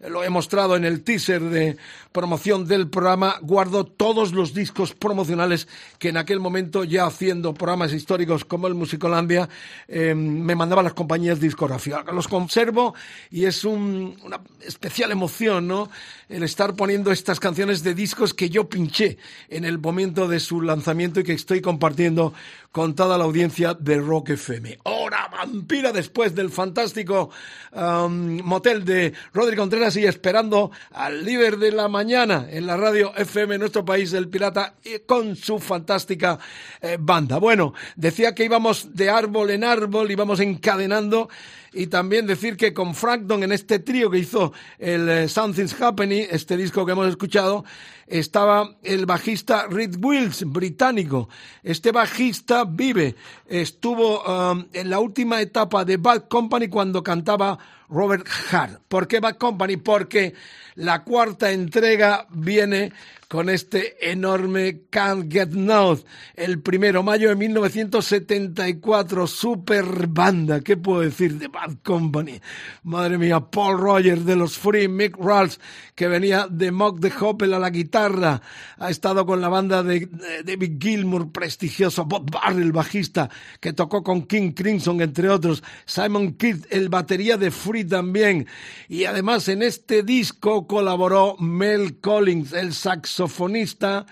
lo 0.08 0.24
he 0.24 0.30
mostrado 0.30 0.76
en 0.76 0.84
el 0.84 1.02
teaser 1.02 1.40
de 1.42 1.76
promoción 2.12 2.66
del 2.66 2.88
programa, 2.88 3.36
guardo 3.42 3.84
todos 3.84 4.32
los 4.32 4.52
discos 4.54 4.92
promocionales 4.94 5.66
que 5.98 6.10
en 6.10 6.16
aquel 6.18 6.38
momento, 6.40 6.84
ya 6.84 7.06
haciendo 7.06 7.54
programas 7.54 7.92
históricos 7.92 8.44
como 8.44 8.66
el 8.66 8.74
Musicolandia, 8.74 9.48
eh, 9.88 10.14
me 10.14 10.54
mandaban 10.54 10.84
las 10.84 10.94
compañías 10.94 11.40
discográficas. 11.40 12.04
Los 12.12 12.28
conservo 12.28 12.94
y 13.30 13.46
es 13.46 13.64
un- 13.64 14.16
una 14.24 14.40
especial 14.66 15.10
emoción, 15.10 15.66
¿no? 15.66 15.90
El 16.28 16.42
estar 16.42 16.74
poniendo 16.74 17.10
estas 17.10 17.40
canciones 17.40 17.82
de 17.82 17.94
discos 17.94 18.34
que 18.34 18.50
yo 18.50 18.68
pinché 18.68 19.18
en 19.48 19.64
el 19.64 19.78
momento 19.78 20.28
de 20.28 20.38
su 20.40 20.60
lanzamiento 20.60 21.20
y 21.20 21.24
que 21.24 21.32
estoy 21.32 21.60
compartiendo 21.60 22.32
con 22.70 22.94
toda 22.94 23.18
la 23.18 23.24
audiencia 23.24 23.74
de 23.74 23.98
Rock 23.98 24.30
FM. 24.30 24.78
Hora 24.84 25.28
vampira 25.30 25.92
después 25.92 26.34
del 26.34 26.50
fantástico 26.50 27.30
um, 27.72 28.40
motel 28.42 28.84
de 28.84 29.12
Rodri 29.34 29.56
Contreras 29.56 29.96
y 29.96 30.04
esperando 30.06 30.70
al 30.92 31.24
líder 31.24 31.58
de 31.58 31.72
la 31.72 31.88
mañana 31.88 32.01
en 32.02 32.66
la 32.66 32.76
radio 32.76 33.12
FM 33.16 33.58
nuestro 33.58 33.84
país, 33.84 34.12
el 34.12 34.28
Pirata, 34.28 34.74
y 34.84 34.98
con 35.06 35.36
su 35.36 35.60
fantástica 35.60 36.36
eh, 36.80 36.96
banda. 36.98 37.38
Bueno, 37.38 37.74
decía 37.94 38.34
que 38.34 38.44
íbamos 38.44 38.92
de 38.92 39.08
árbol 39.08 39.50
en 39.50 39.62
árbol, 39.62 40.10
íbamos 40.10 40.40
encadenando 40.40 41.28
y 41.72 41.86
también 41.86 42.26
decir 42.26 42.56
que 42.56 42.74
con 42.74 42.94
Frankton 42.94 43.42
en 43.42 43.52
este 43.52 43.78
trío 43.78 44.10
que 44.10 44.18
hizo 44.18 44.52
el 44.78 45.08
eh, 45.08 45.28
Something's 45.28 45.80
Happening, 45.80 46.26
este 46.30 46.56
disco 46.56 46.84
que 46.84 46.92
hemos 46.92 47.08
escuchado, 47.08 47.64
estaba 48.06 48.76
el 48.82 49.06
bajista 49.06 49.66
Reed 49.68 49.96
Wills, 49.98 50.44
británico. 50.44 51.28
Este 51.62 51.92
bajista 51.92 52.64
vive, 52.64 53.14
estuvo 53.46 54.22
um, 54.22 54.66
en 54.72 54.90
la 54.90 55.00
última 55.00 55.40
etapa 55.40 55.84
de 55.84 55.96
Bad 55.96 56.28
Company 56.28 56.68
cuando 56.68 57.02
cantaba 57.02 57.58
Robert 57.88 58.26
Hart. 58.50 58.82
¿Por 58.88 59.08
qué 59.08 59.20
Bad 59.20 59.36
Company? 59.36 59.76
Porque 59.76 60.34
la 60.74 61.04
cuarta 61.04 61.52
entrega 61.52 62.26
viene 62.30 62.92
con 63.32 63.48
este 63.48 64.10
enorme 64.10 64.82
Can't 64.90 65.32
Get 65.32 65.52
North, 65.52 66.04
el 66.34 66.60
primero 66.60 67.02
mayo 67.02 67.30
de 67.30 67.36
1974, 67.36 69.26
super 69.26 70.06
banda, 70.06 70.60
¿qué 70.60 70.76
puedo 70.76 71.00
decir 71.00 71.38
de 71.38 71.48
Bad 71.48 71.78
Company? 71.82 72.42
Madre 72.82 73.16
mía, 73.16 73.40
Paul 73.40 73.80
Rogers 73.80 74.26
de 74.26 74.36
los 74.36 74.58
Free, 74.58 74.86
Mick 74.86 75.16
Rawls, 75.16 75.60
que 75.94 76.08
venía 76.08 76.46
de 76.46 76.72
Mock 76.72 77.00
the 77.00 77.10
Hoppel 77.18 77.54
a 77.54 77.58
la 77.58 77.70
guitarra, 77.70 78.42
ha 78.76 78.90
estado 78.90 79.24
con 79.24 79.40
la 79.40 79.48
banda 79.48 79.82
de, 79.82 80.00
de 80.00 80.42
David 80.44 80.76
Gilmour, 80.78 81.32
prestigioso, 81.32 82.04
Bob 82.04 82.30
Barry, 82.30 82.60
el 82.60 82.72
bajista, 82.72 83.30
que 83.60 83.72
tocó 83.72 84.02
con 84.02 84.26
King 84.26 84.52
Crimson, 84.52 85.00
entre 85.00 85.30
otros, 85.30 85.62
Simon 85.86 86.34
Kidd, 86.34 86.66
el 86.68 86.90
batería 86.90 87.38
de 87.38 87.50
Free 87.50 87.84
también, 87.84 88.46
y 88.90 89.06
además 89.06 89.48
en 89.48 89.62
este 89.62 90.02
disco 90.02 90.66
colaboró 90.66 91.38
Mel 91.38 91.98
Collins, 91.98 92.52
el 92.52 92.74
saxofonista, 93.22 94.06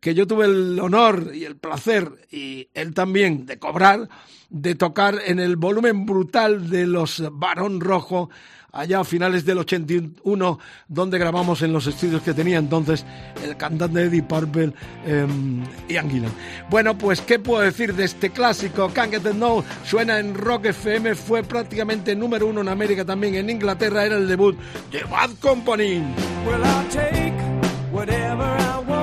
que 0.00 0.14
yo 0.14 0.26
tuve 0.26 0.46
el 0.46 0.78
honor 0.80 1.32
y 1.34 1.44
el 1.44 1.56
placer, 1.56 2.26
y 2.30 2.68
él 2.74 2.94
también, 2.94 3.46
de 3.46 3.58
cobrar, 3.58 4.08
de 4.48 4.74
tocar 4.74 5.18
en 5.24 5.38
el 5.38 5.56
volumen 5.56 6.06
brutal 6.06 6.70
de 6.70 6.86
los 6.86 7.22
Barón 7.32 7.80
Rojo, 7.80 8.30
allá 8.72 9.00
a 9.00 9.04
finales 9.04 9.44
del 9.44 9.58
81, 9.58 10.58
donde 10.88 11.18
grabamos 11.18 11.62
en 11.62 11.72
los 11.72 11.86
estudios 11.86 12.22
que 12.22 12.34
tenía 12.34 12.58
entonces 12.58 13.04
el 13.44 13.56
cantante 13.56 14.02
Eddie 14.02 14.22
Purple, 14.22 14.72
eh, 15.04 15.26
Ian 15.88 16.10
Gillan. 16.10 16.32
Bueno, 16.70 16.96
pues, 16.96 17.20
¿qué 17.20 17.38
puedo 17.38 17.62
decir 17.62 17.94
de 17.94 18.04
este 18.04 18.30
clásico? 18.30 18.90
Can't 18.92 19.12
Get 19.12 19.32
Know 19.32 19.64
suena 19.84 20.18
en 20.18 20.34
Rock 20.34 20.66
FM, 20.66 21.14
fue 21.14 21.42
prácticamente 21.42 22.14
número 22.14 22.46
uno 22.46 22.60
en 22.60 22.68
América, 22.68 23.04
también 23.04 23.34
en 23.34 23.50
Inglaterra, 23.50 24.06
era 24.06 24.16
el 24.16 24.28
debut 24.28 24.56
de 24.92 25.02
Bad 25.04 25.30
Company. 25.40 26.02
Well, 26.46 27.39
whatever 27.90 28.42
I 28.42 28.78
want. 28.78 28.99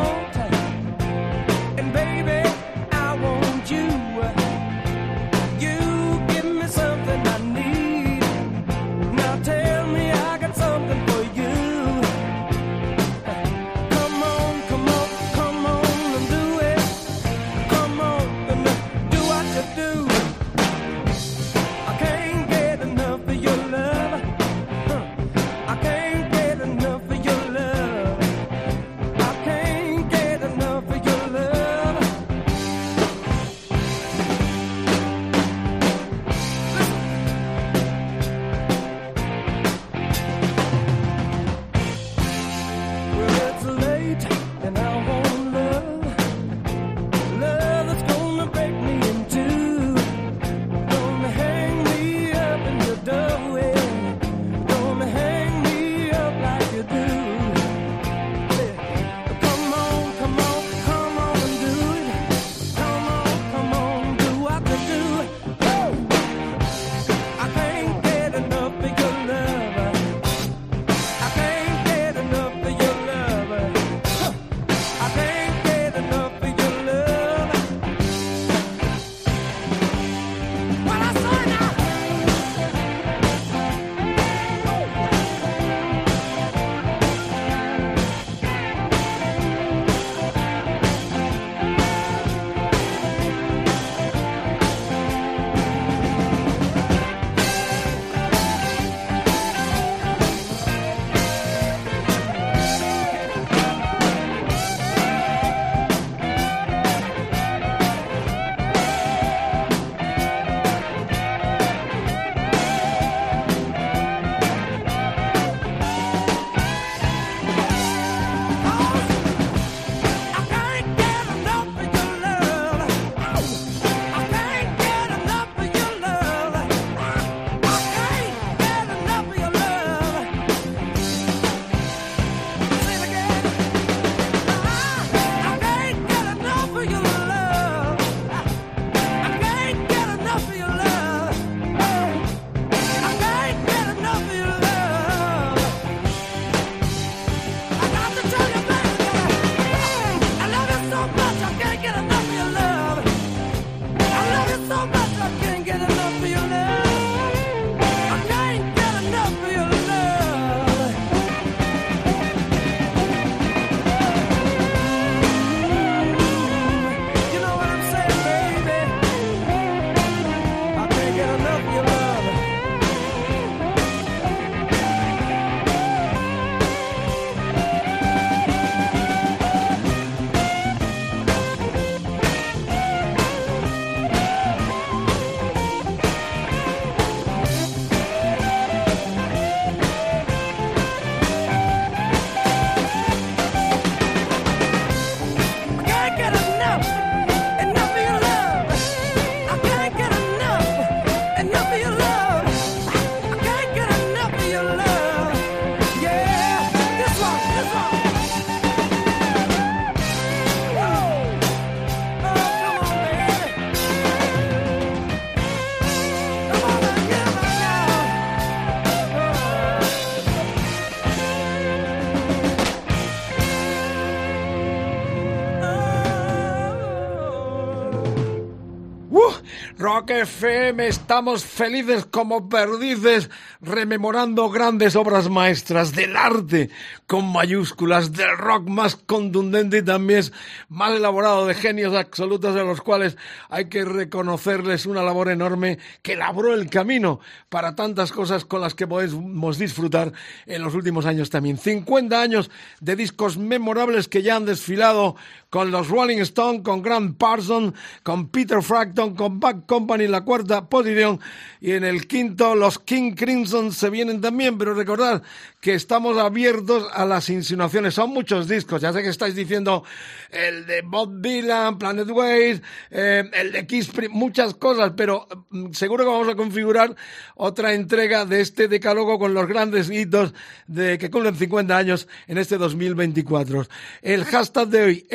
Rock 230.07 230.19
FM, 230.19 230.87
estamos 230.87 231.43
felices 231.43 232.05
como 232.05 232.47
perdices, 232.47 233.29
rememorando 233.59 234.49
grandes 234.49 234.95
obras 234.95 235.29
maestras 235.29 235.93
del 235.93 236.15
arte 236.15 236.69
con 237.07 237.29
mayúsculas, 237.29 238.13
del 238.13 238.37
rock 238.37 238.69
más 238.69 238.95
contundente 238.95 239.79
y 239.79 239.81
también 239.81 240.23
más 240.69 240.93
elaborado, 240.93 241.45
de 241.45 241.55
genios 241.55 241.93
absolutos 241.93 242.55
de 242.55 242.63
los 242.63 242.79
cuales 242.79 243.17
hay 243.49 243.67
que 243.67 243.83
reconocerles 243.83 244.85
una 244.85 245.03
labor 245.03 245.29
enorme 245.29 245.77
que 246.03 246.15
labró 246.15 246.53
el 246.53 246.69
camino 246.69 247.19
para 247.49 247.75
tantas 247.75 248.13
cosas 248.13 248.45
con 248.45 248.61
las 248.61 248.75
que 248.75 248.87
podemos 248.87 249.57
disfrutar 249.57 250.13
en 250.45 250.63
los 250.63 250.73
últimos 250.73 251.05
años 251.05 251.29
también. 251.29 251.57
50 251.57 252.21
años 252.21 252.49
de 252.79 252.95
discos 252.95 253.37
memorables 253.37 254.07
que 254.07 254.23
ya 254.23 254.37
han 254.37 254.45
desfilado 254.45 255.17
con 255.49 255.71
los 255.71 255.87
Rolling 255.87 256.17
Stones, 256.19 256.61
con 256.61 256.81
Grant 256.81 257.17
Parson, 257.17 257.73
con 258.03 258.29
Peter 258.29 258.61
Frampton, 258.61 259.15
con 259.15 259.39
Back 259.39 259.65
Company 259.65 260.07
la 260.07 260.21
cuarta 260.21 260.67
posición 260.67 261.19
y 261.61 261.71
en 261.71 261.83
el 261.83 262.07
quinto 262.07 262.55
los 262.55 262.79
King 262.79 263.13
Crimson 263.13 263.71
se 263.71 263.89
vienen 263.89 264.21
también, 264.21 264.57
pero 264.57 264.73
recordad 264.73 265.23
que 265.59 265.73
estamos 265.73 266.17
abiertos 266.17 266.87
a 266.93 267.05
las 267.05 267.29
insinuaciones. 267.29 267.93
Son 267.93 268.09
muchos 268.09 268.47
discos, 268.47 268.81
ya 268.81 268.93
sé 268.93 269.01
que 269.01 269.09
estáis 269.09 269.35
diciendo 269.35 269.83
el 270.29 270.65
de 270.65 270.81
Bob 270.81 271.21
Dylan, 271.21 271.77
Planet 271.77 272.09
Waves, 272.09 272.61
eh, 272.91 273.23
el 273.33 273.51
de 273.51 273.65
Kiss, 273.65 273.91
muchas 274.09 274.53
cosas, 274.53 274.93
pero 274.95 275.27
mm, 275.49 275.71
seguro 275.71 276.03
que 276.03 276.11
vamos 276.11 276.27
a 276.29 276.35
configurar 276.35 276.95
otra 277.35 277.73
entrega 277.73 278.25
de 278.25 278.41
este 278.41 278.67
decálogo 278.67 279.17
con 279.17 279.33
los 279.33 279.47
grandes 279.47 279.89
hitos 279.89 280.33
de 280.67 280.97
que 280.97 281.09
cumplen 281.09 281.35
50 281.35 281.75
años 281.75 282.07
en 282.27 282.37
este 282.37 282.57
2024. 282.57 283.65
El 284.01 284.25
hashtag 284.25 284.67
de 284.67 284.83
hoy, 284.83 285.07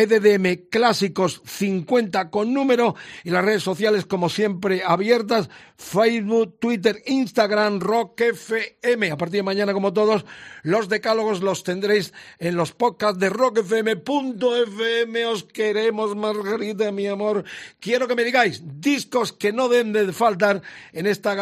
Clásicos 0.70 1.42
50 1.44 2.30
con 2.30 2.54
número 2.54 2.94
y 3.24 3.30
las 3.30 3.44
redes 3.44 3.62
sociales 3.62 4.06
como 4.06 4.28
siempre 4.28 4.82
abiertas, 4.85 5.50
Facebook, 5.76 6.58
Twitter, 6.61 7.02
Instagram, 7.06 7.80
Rock 7.80 8.20
FM. 8.20 9.11
A 9.11 9.16
partir 9.16 9.38
de 9.38 9.42
mañana, 9.42 9.72
como 9.72 9.92
todos, 9.92 10.24
los 10.62 10.88
decálogos 10.88 11.42
los 11.42 11.64
tendréis 11.64 12.12
en 12.38 12.56
los 12.56 12.72
podcasts 12.72 13.18
de 13.18 13.28
rockfm.fm. 13.30 15.26
Os 15.26 15.44
queremos, 15.44 16.14
Margarita, 16.14 16.92
mi 16.92 17.06
amor. 17.06 17.44
Quiero 17.80 18.06
que 18.06 18.14
me 18.14 18.24
digáis 18.24 18.62
discos 18.80 19.32
que 19.32 19.52
no 19.52 19.68
deben 19.68 19.92
de 19.92 20.12
faltar 20.12 20.62
en 20.92 21.06
esta 21.06 21.35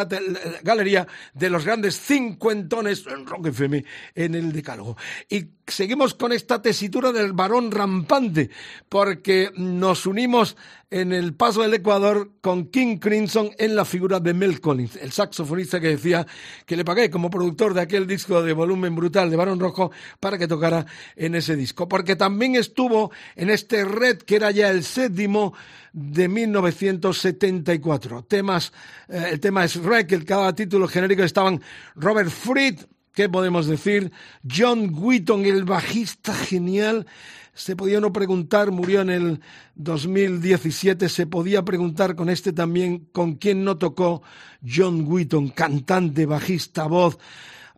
galería 0.63 1.07
de 1.35 1.51
los 1.51 1.65
grandes 1.65 2.01
cincuentones 2.01 3.07
en 3.07 3.27
Rock 3.27 3.49
FM 3.49 3.85
en 4.15 4.35
el 4.35 4.53
decálogo. 4.53 4.97
Y 5.29 5.60
seguimos 5.71 6.15
con 6.15 6.33
esta 6.33 6.63
tesitura 6.63 7.13
del 7.13 7.33
varón 7.33 7.71
rampante, 7.71 8.51
porque 8.89 9.51
nos 9.57 10.07
unimos 10.07 10.57
en 10.91 11.13
el 11.13 11.35
paso 11.35 11.63
del 11.63 11.75
Ecuador 11.75 12.33
con 12.41 12.67
King 12.67 12.99
Crimson 12.99 13.51
en 13.59 13.77
la 13.77 13.85
figura 13.85 14.19
de 14.19 14.35
Mel 14.35 14.61
Collins, 14.61 14.97
el 14.97 15.13
saxofonista 15.13 15.81
que 15.81 15.89
decía 15.89 16.27
que 16.67 16.77
le 16.77 16.85
pagué 16.85 17.11
como 17.11 17.31
productor 17.31 17.75
de 17.75 17.83
aquel 17.83 18.07
disco 18.07 18.43
de 18.43 18.53
volumen 18.53 18.97
brutal 18.97 19.31
de 19.31 19.37
Barón 19.37 19.61
Rojo 19.61 19.93
para 20.19 20.37
que 20.37 20.49
tocara 20.49 20.87
en 21.15 21.37
ese 21.37 21.55
disco, 21.55 21.89
porque 21.89 22.17
también 22.17 22.57
estuvo 22.57 23.13
en 23.37 23.51
este 23.51 23.85
red 23.85 24.19
que 24.19 24.37
era 24.37 24.51
ya 24.51 24.71
el 24.71 24.83
séptimo 24.83 25.55
de 25.93 26.29
1974. 26.29 28.25
Temas, 28.25 28.73
eh, 29.09 29.29
el 29.31 29.41
tema 29.41 29.65
es 29.65 29.77
Wreck, 29.77 30.13
el 30.13 30.25
cada 30.25 30.55
título 30.55 30.89
genérico 30.89 31.23
estaban 31.23 31.61
Robert 31.95 32.31
Fried, 32.31 32.81
¿Qué 33.13 33.29
podemos 33.29 33.67
decir? 33.67 34.13
John 34.49 34.95
Wheaton, 34.95 35.45
el 35.45 35.65
bajista 35.65 36.33
genial, 36.33 37.07
se 37.53 37.75
podía 37.75 37.99
uno 37.99 38.13
preguntar, 38.13 38.71
murió 38.71 39.01
en 39.01 39.11
el 39.11 39.41
2017, 39.75 41.09
se 41.09 41.27
podía 41.27 41.65
preguntar 41.65 42.15
con 42.15 42.31
este 42.31 42.53
también 42.53 43.09
con 43.13 43.35
quién 43.35 43.65
no 43.65 43.79
tocó 43.79 44.23
John 44.67 45.05
Wheaton, 45.07 45.49
cantante, 45.49 46.25
bajista, 46.25 46.87
voz, 46.87 47.19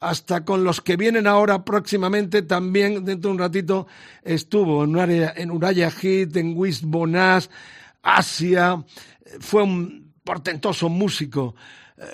hasta 0.00 0.44
con 0.44 0.64
los 0.64 0.80
que 0.80 0.96
vienen 0.96 1.26
ahora 1.26 1.64
próximamente 1.64 2.42
también, 2.42 3.04
dentro 3.04 3.30
de 3.30 3.34
un 3.34 3.38
ratito, 3.38 3.86
estuvo 4.22 4.84
en, 4.84 4.98
área, 4.98 5.32
en 5.34 5.50
Uraya 5.50 5.90
Hit, 5.90 6.36
en 6.36 6.56
Wist 6.56 6.84
Bonas, 6.84 7.48
Asia, 8.02 8.84
fue 9.40 9.62
un 9.62 10.12
portentoso 10.24 10.88
músico 10.88 11.54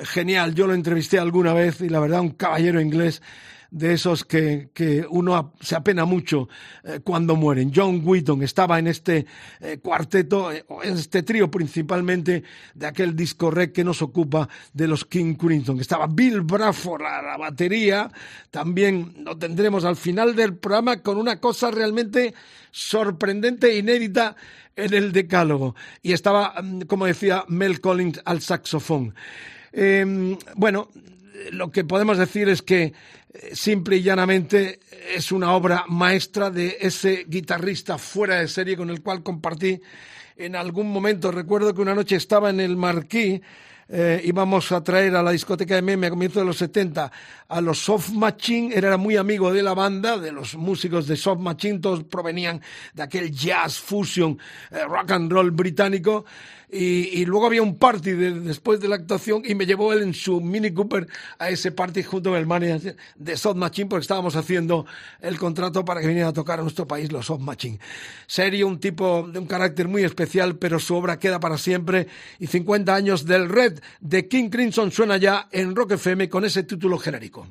genial. 0.03 0.55
Yo 0.55 0.67
lo 0.67 0.75
entrevisté 0.75 1.19
alguna 1.19 1.53
vez 1.53 1.81
y 1.81 1.89
la 1.89 2.01
verdad 2.01 2.21
un 2.21 2.31
caballero 2.31 2.81
inglés 2.81 3.23
de 3.71 3.93
esos 3.93 4.25
que, 4.25 4.71
que 4.73 5.05
uno 5.09 5.53
se 5.61 5.77
apena 5.77 6.05
mucho 6.05 6.49
eh, 6.85 7.01
cuando 7.05 7.37
mueren. 7.37 7.71
John 7.75 8.03
Wheaton 8.05 8.43
estaba 8.43 8.79
en 8.79 8.87
este 8.87 9.27
eh, 9.61 9.79
cuarteto, 9.79 10.51
en 10.51 10.95
este 10.95 11.23
trío 11.23 11.51
principalmente 11.51 12.43
de 12.75 12.87
aquel 12.87 13.15
disco 13.15 13.51
rec 13.51 13.73
que 13.73 13.85
nos 13.85 14.01
ocupa 14.01 14.49
de 14.73 14.89
los 14.89 15.05
King 15.05 15.35
Crimson. 15.35 15.81
Estaba 15.81 16.07
Bill 16.07 16.41
Bradford 16.41 17.03
a 17.03 17.23
la 17.23 17.37
batería. 17.37 18.11
También 18.51 19.15
lo 19.25 19.37
tendremos 19.37 19.85
al 19.85 19.97
final 19.97 20.35
del 20.35 20.57
programa 20.57 21.03
con 21.03 21.19
una 21.19 21.39
cosa 21.39 21.71
realmente 21.71 22.35
sorprendente 22.71 23.71
e 23.71 23.79
inédita 23.79 24.37
en 24.77 24.95
el 24.95 25.13
decálogo. 25.13 25.75
Y 26.03 26.13
estaba, 26.13 26.55
mm, 26.63 26.83
como 26.83 27.05
decía, 27.05 27.45
Mel 27.49 27.81
Collins 27.81 28.21
al 28.25 28.41
saxofón. 28.41 29.15
Em, 29.73 30.37
bueno, 30.55 30.89
lo 31.53 31.71
que 31.71 31.85
podemos 31.85 32.19
decir 32.19 32.49
es 32.49 32.63
que 32.63 32.93
eh, 33.33 33.51
simple 33.55 33.97
y 33.97 34.03
llanamente 34.03 34.81
es 35.15 35.33
una 35.33 35.53
obra 35.53 35.85
maestra 35.89 36.51
de 36.51 36.79
ese 36.81 37.25
guitarrista 37.29 37.99
fuera 37.99 38.37
de 38.37 38.49
serie 38.49 38.77
con 38.77 38.91
el 38.91 39.03
cual 39.03 39.23
compartí 39.23 39.81
en 40.37 40.57
algún 40.57 40.91
momento. 40.91 41.31
Recuerdo 41.31 41.75
que 41.75 41.81
una 41.81 41.95
noche 41.95 42.17
estaba 42.17 42.51
en 42.51 42.61
el 42.61 42.77
Marquí 42.77 43.41
eh, 43.91 44.21
íbamos 44.23 44.71
a 44.73 44.85
traer 44.85 45.17
a 45.17 45.23
la 45.23 45.31
discoteca 45.31 45.75
de 45.75 45.81
Meme 45.81 46.09
a 46.09 46.11
comienzos 46.11 46.43
de 46.43 46.47
los 46.47 46.59
70 46.59 47.11
a 47.49 47.61
los 47.63 47.79
Soft 47.79 48.11
Machine, 48.11 48.75
era 48.75 48.99
muy 48.99 49.17
amigo 49.17 49.51
de 49.51 49.63
la 49.63 49.73
banda, 49.73 50.19
de 50.19 50.31
los 50.31 50.57
músicos 50.57 51.07
de 51.07 51.17
Soft 51.17 51.41
Machine, 51.41 51.79
todos 51.79 52.05
provenían 52.05 52.61
de 52.93 53.03
aquel 53.03 53.31
jazz 53.31 53.79
fusion, 53.79 54.39
eh, 54.71 54.85
rock 54.85 55.13
and 55.13 55.33
roll 55.33 55.51
británico, 55.53 56.27
y, 56.71 57.25
luego 57.25 57.47
había 57.47 57.63
un 57.63 57.79
party 57.79 58.13
después 58.13 58.79
de 58.81 58.89
la 58.89 58.97
actuación 58.97 59.43
y 59.45 59.55
me 59.55 59.65
llevó 59.65 59.93
él 59.93 60.03
en 60.03 60.13
su 60.13 60.41
Mini 60.41 60.71
Cooper 60.73 61.07
a 61.39 61.49
ese 61.49 61.73
party 61.73 62.03
junto 62.03 62.31
con 62.31 62.39
el 62.39 62.47
manager 62.47 62.95
de 63.17 63.37
Soft 63.37 63.57
Machine 63.57 63.89
porque 63.89 64.03
estábamos 64.03 64.37
haciendo 64.37 64.85
el 65.21 65.39
contrato 65.39 65.85
para 65.85 66.03
que 66.03 66.07
viniera 66.07 66.29
a 66.29 66.33
tocar 66.33 66.59
a 66.59 66.63
nuestro 66.63 66.87
país 66.87 67.11
los 67.11 67.27
Soft 67.27 67.41
Machine. 67.41 67.79
Serio, 68.27 68.67
un 68.67 68.81
tipo 68.81 69.27
de 69.27 69.39
un 69.39 69.47
carácter 69.47 69.89
muy 69.89 70.05
especial, 70.05 70.57
pero 70.57 70.79
su 70.79 70.95
obra 70.95 71.19
queda 71.19 71.41
para 71.41 71.57
siempre 71.57 72.07
y 72.39 72.47
50 72.47 72.95
años 72.95 73.25
del 73.25 73.49
Red 73.49 73.81
de 74.01 74.29
King 74.29 74.51
Crimson 74.51 74.93
suena 74.93 75.17
ya 75.17 75.49
en 75.53 75.75
Rock 75.75 75.93
FM 75.93 76.29
con 76.29 76.45
ese 76.45 76.65
título 76.65 76.99
genérico. 76.99 77.47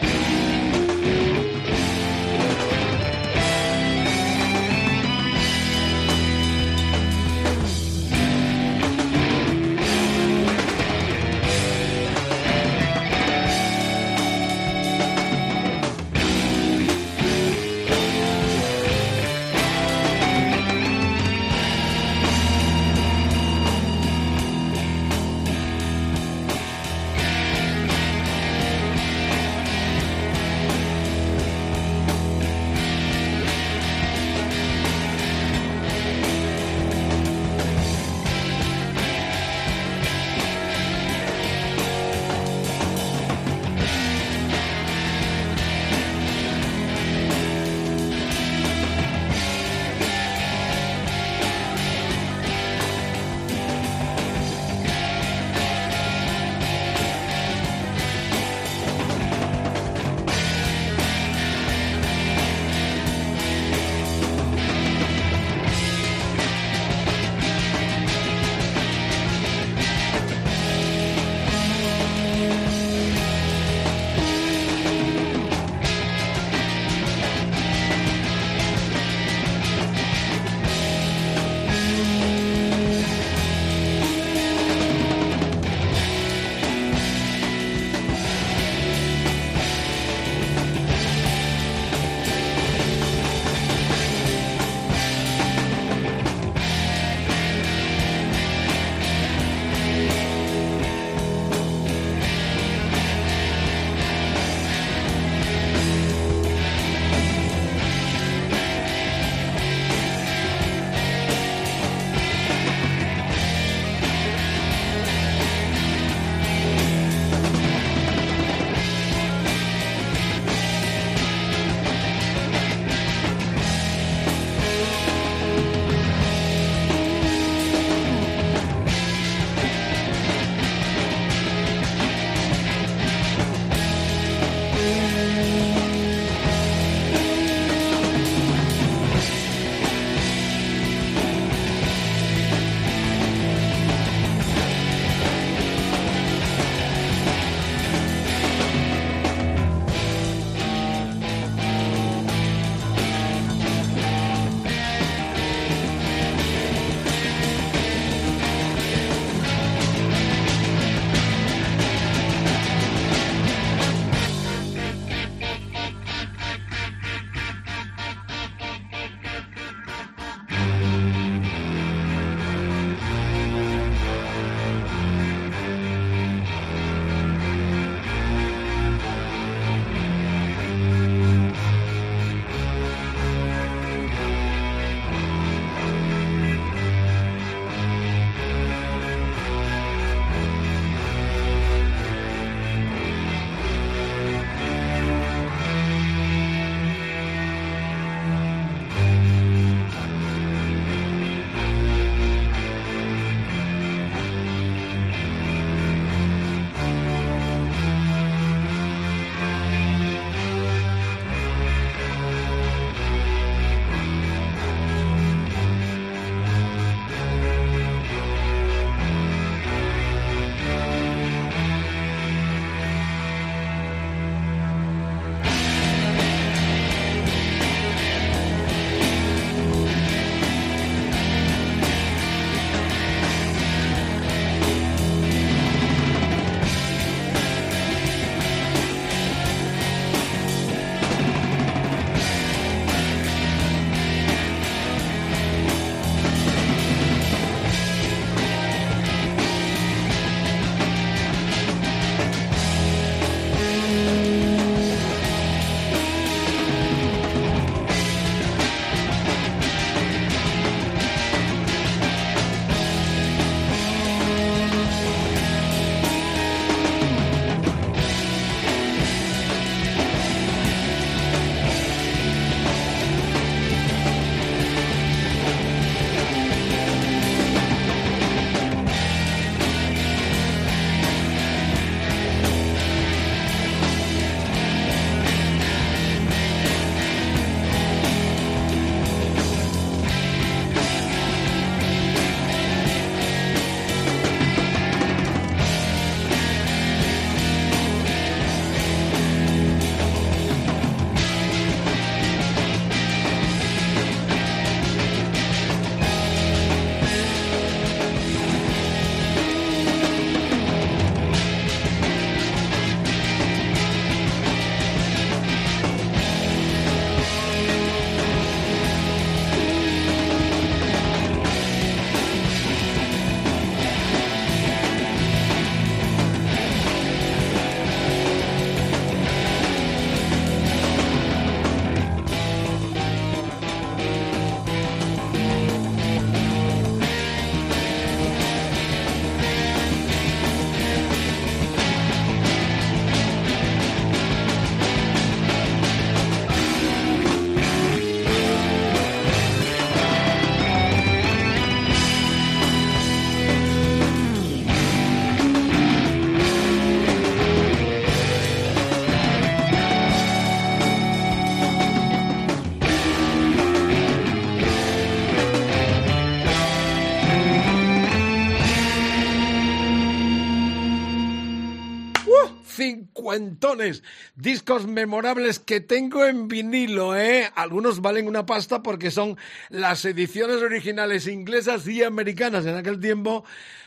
Discos 374.35 374.88
memorables 374.88 375.60
que 375.60 375.79
tengo 375.79 376.25
en 376.25 376.48
vinilo, 376.48 377.15
¿eh? 377.15 377.52
Algunos 377.56 378.02
valen 378.02 378.27
una 378.27 378.46
pasta 378.46 378.83
porque 378.83 379.12
son 379.12 379.38
las 379.69 380.06
ediciones 380.06 380.62
originales 380.62 381.27
inglesas 381.27 381.88
y 381.88 382.04
americanas. 382.04 382.65
En 382.65 382.75
aquel 382.75 383.00
tiempo, 383.00 383.44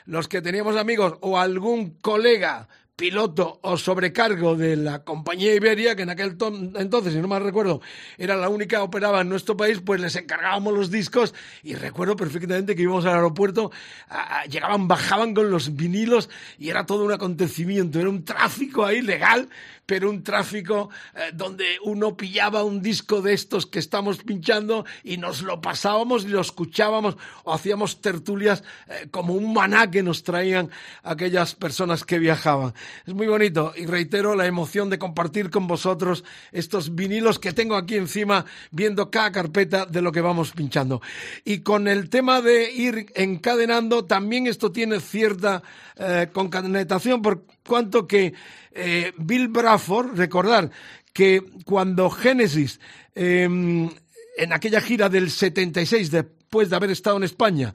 los 0.06 0.28
que 0.28 0.42
teníamos 0.42 0.76
amigos 0.76 1.14
o 1.20 1.38
algún 1.38 1.90
colega 2.00 2.68
piloto 3.00 3.58
o 3.62 3.78
sobrecargo 3.78 4.56
de 4.56 4.76
la 4.76 5.02
compañía 5.04 5.54
Iberia, 5.54 5.96
que 5.96 6.02
en 6.02 6.10
aquel 6.10 6.36
entonces, 6.76 7.14
si 7.14 7.18
no 7.18 7.28
mal 7.28 7.42
recuerdo, 7.42 7.80
era 8.18 8.36
la 8.36 8.50
única 8.50 8.76
que 8.76 8.82
operaba 8.82 9.22
en 9.22 9.30
nuestro 9.30 9.56
país, 9.56 9.80
pues 9.82 10.02
les 10.02 10.14
encargábamos 10.16 10.74
los 10.74 10.90
discos 10.90 11.34
y 11.62 11.74
recuerdo 11.74 12.14
perfectamente 12.14 12.76
que 12.76 12.82
íbamos 12.82 13.06
al 13.06 13.14
aeropuerto, 13.14 13.72
llegaban, 14.50 14.86
bajaban 14.86 15.32
con 15.32 15.50
los 15.50 15.74
vinilos 15.76 16.28
y 16.58 16.68
era 16.68 16.84
todo 16.84 17.06
un 17.06 17.12
acontecimiento, 17.12 17.98
era 17.98 18.10
un 18.10 18.22
tráfico 18.22 18.84
ahí 18.84 19.00
legal, 19.00 19.48
pero 19.90 20.08
un 20.08 20.22
tráfico 20.22 20.88
eh, 21.16 21.32
donde 21.34 21.64
uno 21.82 22.16
pillaba 22.16 22.62
un 22.62 22.80
disco 22.80 23.20
de 23.22 23.32
estos 23.32 23.66
que 23.66 23.80
estamos 23.80 24.18
pinchando 24.18 24.86
y 25.02 25.16
nos 25.16 25.42
lo 25.42 25.60
pasábamos 25.60 26.22
y 26.24 26.28
lo 26.28 26.40
escuchábamos 26.40 27.16
o 27.42 27.52
hacíamos 27.52 28.00
tertulias 28.00 28.62
eh, 28.86 29.08
como 29.10 29.34
un 29.34 29.52
maná 29.52 29.90
que 29.90 30.04
nos 30.04 30.22
traían 30.22 30.70
aquellas 31.02 31.56
personas 31.56 32.04
que 32.04 32.20
viajaban. 32.20 32.72
Es 33.04 33.14
muy 33.14 33.26
bonito 33.26 33.72
y 33.76 33.86
reitero 33.86 34.36
la 34.36 34.46
emoción 34.46 34.90
de 34.90 35.00
compartir 35.00 35.50
con 35.50 35.66
vosotros 35.66 36.22
estos 36.52 36.94
vinilos 36.94 37.40
que 37.40 37.52
tengo 37.52 37.74
aquí 37.74 37.96
encima 37.96 38.46
viendo 38.70 39.10
cada 39.10 39.32
carpeta 39.32 39.86
de 39.86 40.02
lo 40.02 40.12
que 40.12 40.20
vamos 40.20 40.52
pinchando. 40.52 41.02
Y 41.44 41.62
con 41.62 41.88
el 41.88 42.10
tema 42.10 42.40
de 42.40 42.70
ir 42.70 43.06
encadenando, 43.16 44.04
también 44.04 44.46
esto 44.46 44.70
tiene 44.70 45.00
cierta 45.00 45.64
eh, 45.96 46.28
concatenación 46.32 47.22
por 47.22 47.44
cuanto 47.66 48.06
que 48.06 48.34
eh, 48.72 49.12
Bill 49.16 49.48
Bradford, 49.48 50.16
recordar 50.16 50.70
que 51.12 51.42
cuando 51.64 52.10
Genesis, 52.10 52.80
em, 53.14 53.90
en 54.36 54.52
aquella 54.52 54.80
gira 54.80 55.08
del 55.08 55.30
76, 55.30 56.10
después 56.10 56.70
de 56.70 56.76
haber 56.76 56.90
estado 56.90 57.16
en 57.16 57.24
España, 57.24 57.74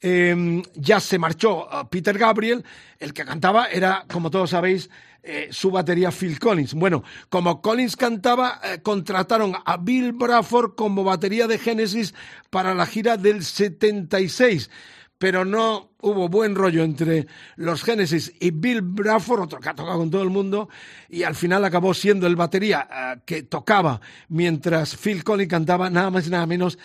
em, 0.00 0.62
ya 0.74 1.00
se 1.00 1.18
marchó 1.18 1.70
a 1.72 1.88
Peter 1.88 2.16
Gabriel, 2.16 2.64
el 2.98 3.12
que 3.12 3.24
cantaba 3.24 3.66
era, 3.66 4.04
como 4.08 4.30
todos 4.30 4.50
sabéis, 4.50 4.88
eh, 5.22 5.48
su 5.50 5.72
batería 5.72 6.12
Phil 6.12 6.38
Collins. 6.38 6.74
Bueno, 6.74 7.02
como 7.28 7.60
Collins 7.60 7.96
cantaba, 7.96 8.60
eh, 8.62 8.80
contrataron 8.80 9.54
a 9.64 9.76
Bill 9.76 10.12
Bradford 10.12 10.76
como 10.76 11.02
batería 11.02 11.48
de 11.48 11.58
Genesis 11.58 12.14
para 12.50 12.74
la 12.74 12.86
gira 12.86 13.16
del 13.16 13.42
76 13.42 14.70
pero 15.18 15.44
no 15.44 15.92
hubo 16.00 16.28
buen 16.28 16.54
rollo 16.54 16.82
entre 16.82 17.26
los 17.56 17.82
Genesis 17.82 18.32
y 18.38 18.50
Bill 18.50 18.82
Bradford, 18.82 19.42
otro 19.42 19.60
que 19.60 19.68
ha 19.68 19.74
tocado 19.74 19.98
con 19.98 20.10
todo 20.10 20.22
el 20.22 20.30
mundo, 20.30 20.68
y 21.08 21.22
al 21.22 21.34
final 21.34 21.64
acabó 21.64 21.94
siendo 21.94 22.26
el 22.26 22.36
batería 22.36 22.88
eh, 22.90 23.20
que 23.24 23.42
tocaba 23.44 24.00
mientras 24.28 24.96
Phil 24.96 25.24
Collins 25.24 25.50
cantaba 25.50 25.90
nada 25.90 26.10
más 26.10 26.26
y 26.26 26.30
nada 26.30 26.46
menos 26.46 26.78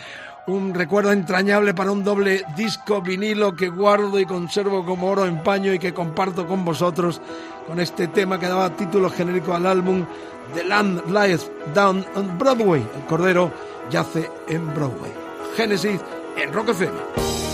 un 0.47 0.73
recuerdo 0.73 1.11
entrañable 1.11 1.73
para 1.73 1.91
un 1.91 2.03
doble 2.03 2.43
disco 2.55 3.01
vinilo 3.01 3.55
que 3.55 3.69
guardo 3.69 4.19
y 4.19 4.25
conservo 4.25 4.85
como 4.85 5.07
oro 5.07 5.25
en 5.25 5.41
paño 5.41 5.73
y 5.73 5.79
que 5.79 5.93
comparto 5.93 6.45
con 6.45 6.63
vosotros 6.63 7.21
con 7.67 7.79
este 7.79 8.07
tema 8.07 8.39
que 8.39 8.47
daba 8.47 8.75
título 8.75 9.09
genérico 9.09 9.55
al 9.55 9.65
álbum 9.65 10.05
The 10.53 10.63
Land 10.63 11.03
Lies 11.07 11.51
Down 11.73 12.05
on 12.15 12.37
Broadway. 12.37 12.85
El 12.95 13.05
Cordero 13.05 13.51
yace 13.89 14.29
en 14.47 14.71
Broadway. 14.73 15.11
Génesis 15.55 16.01
en 16.37 16.53
Rock 16.53 16.69
FM. 16.69 17.44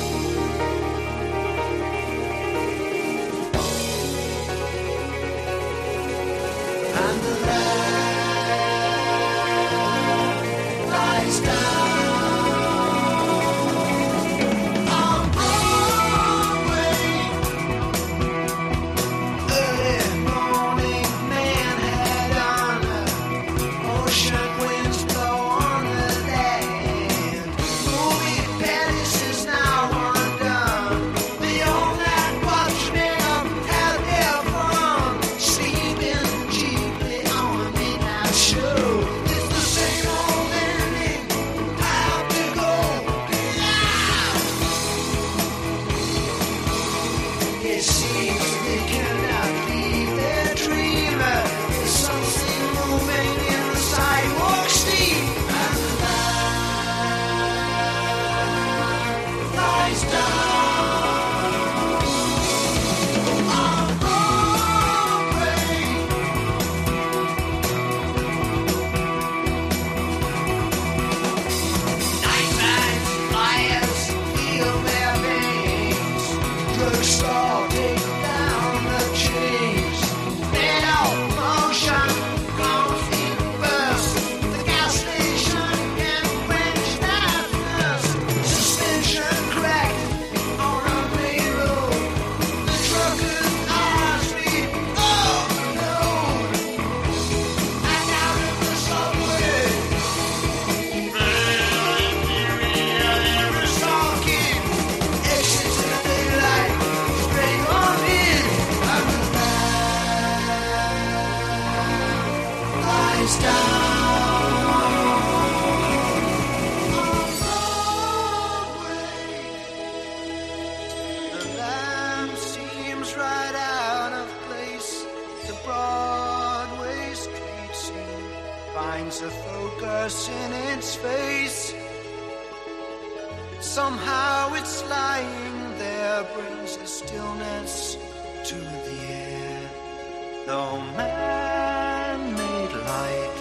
Though 140.46 140.82
man 140.98 142.34
made 142.34 142.74
light. 142.74 143.38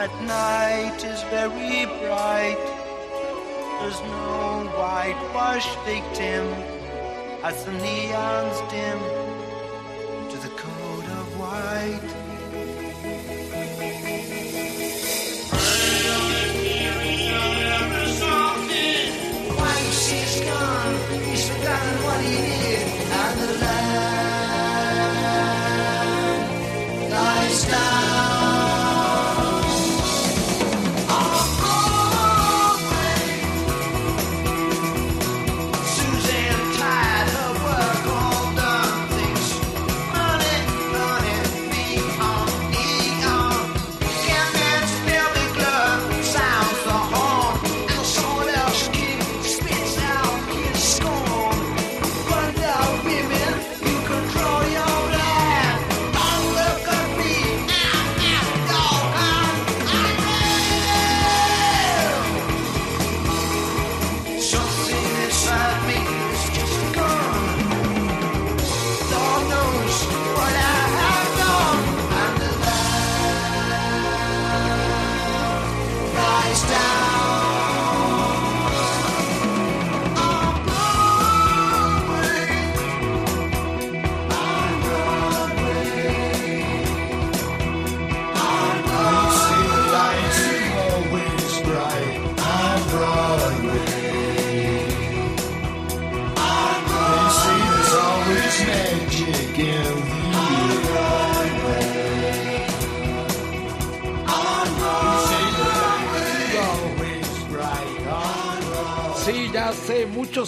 At 0.00 0.12
night 0.22 1.04
is 1.04 1.22
very 1.24 1.84
bright, 2.00 2.64
there's 3.78 4.00
no 4.00 4.70
whitewash 4.76 5.68
victim 5.84 6.46
as 7.44 7.64
the 7.64 7.72
neons 7.72 8.70
dim 8.70 9.21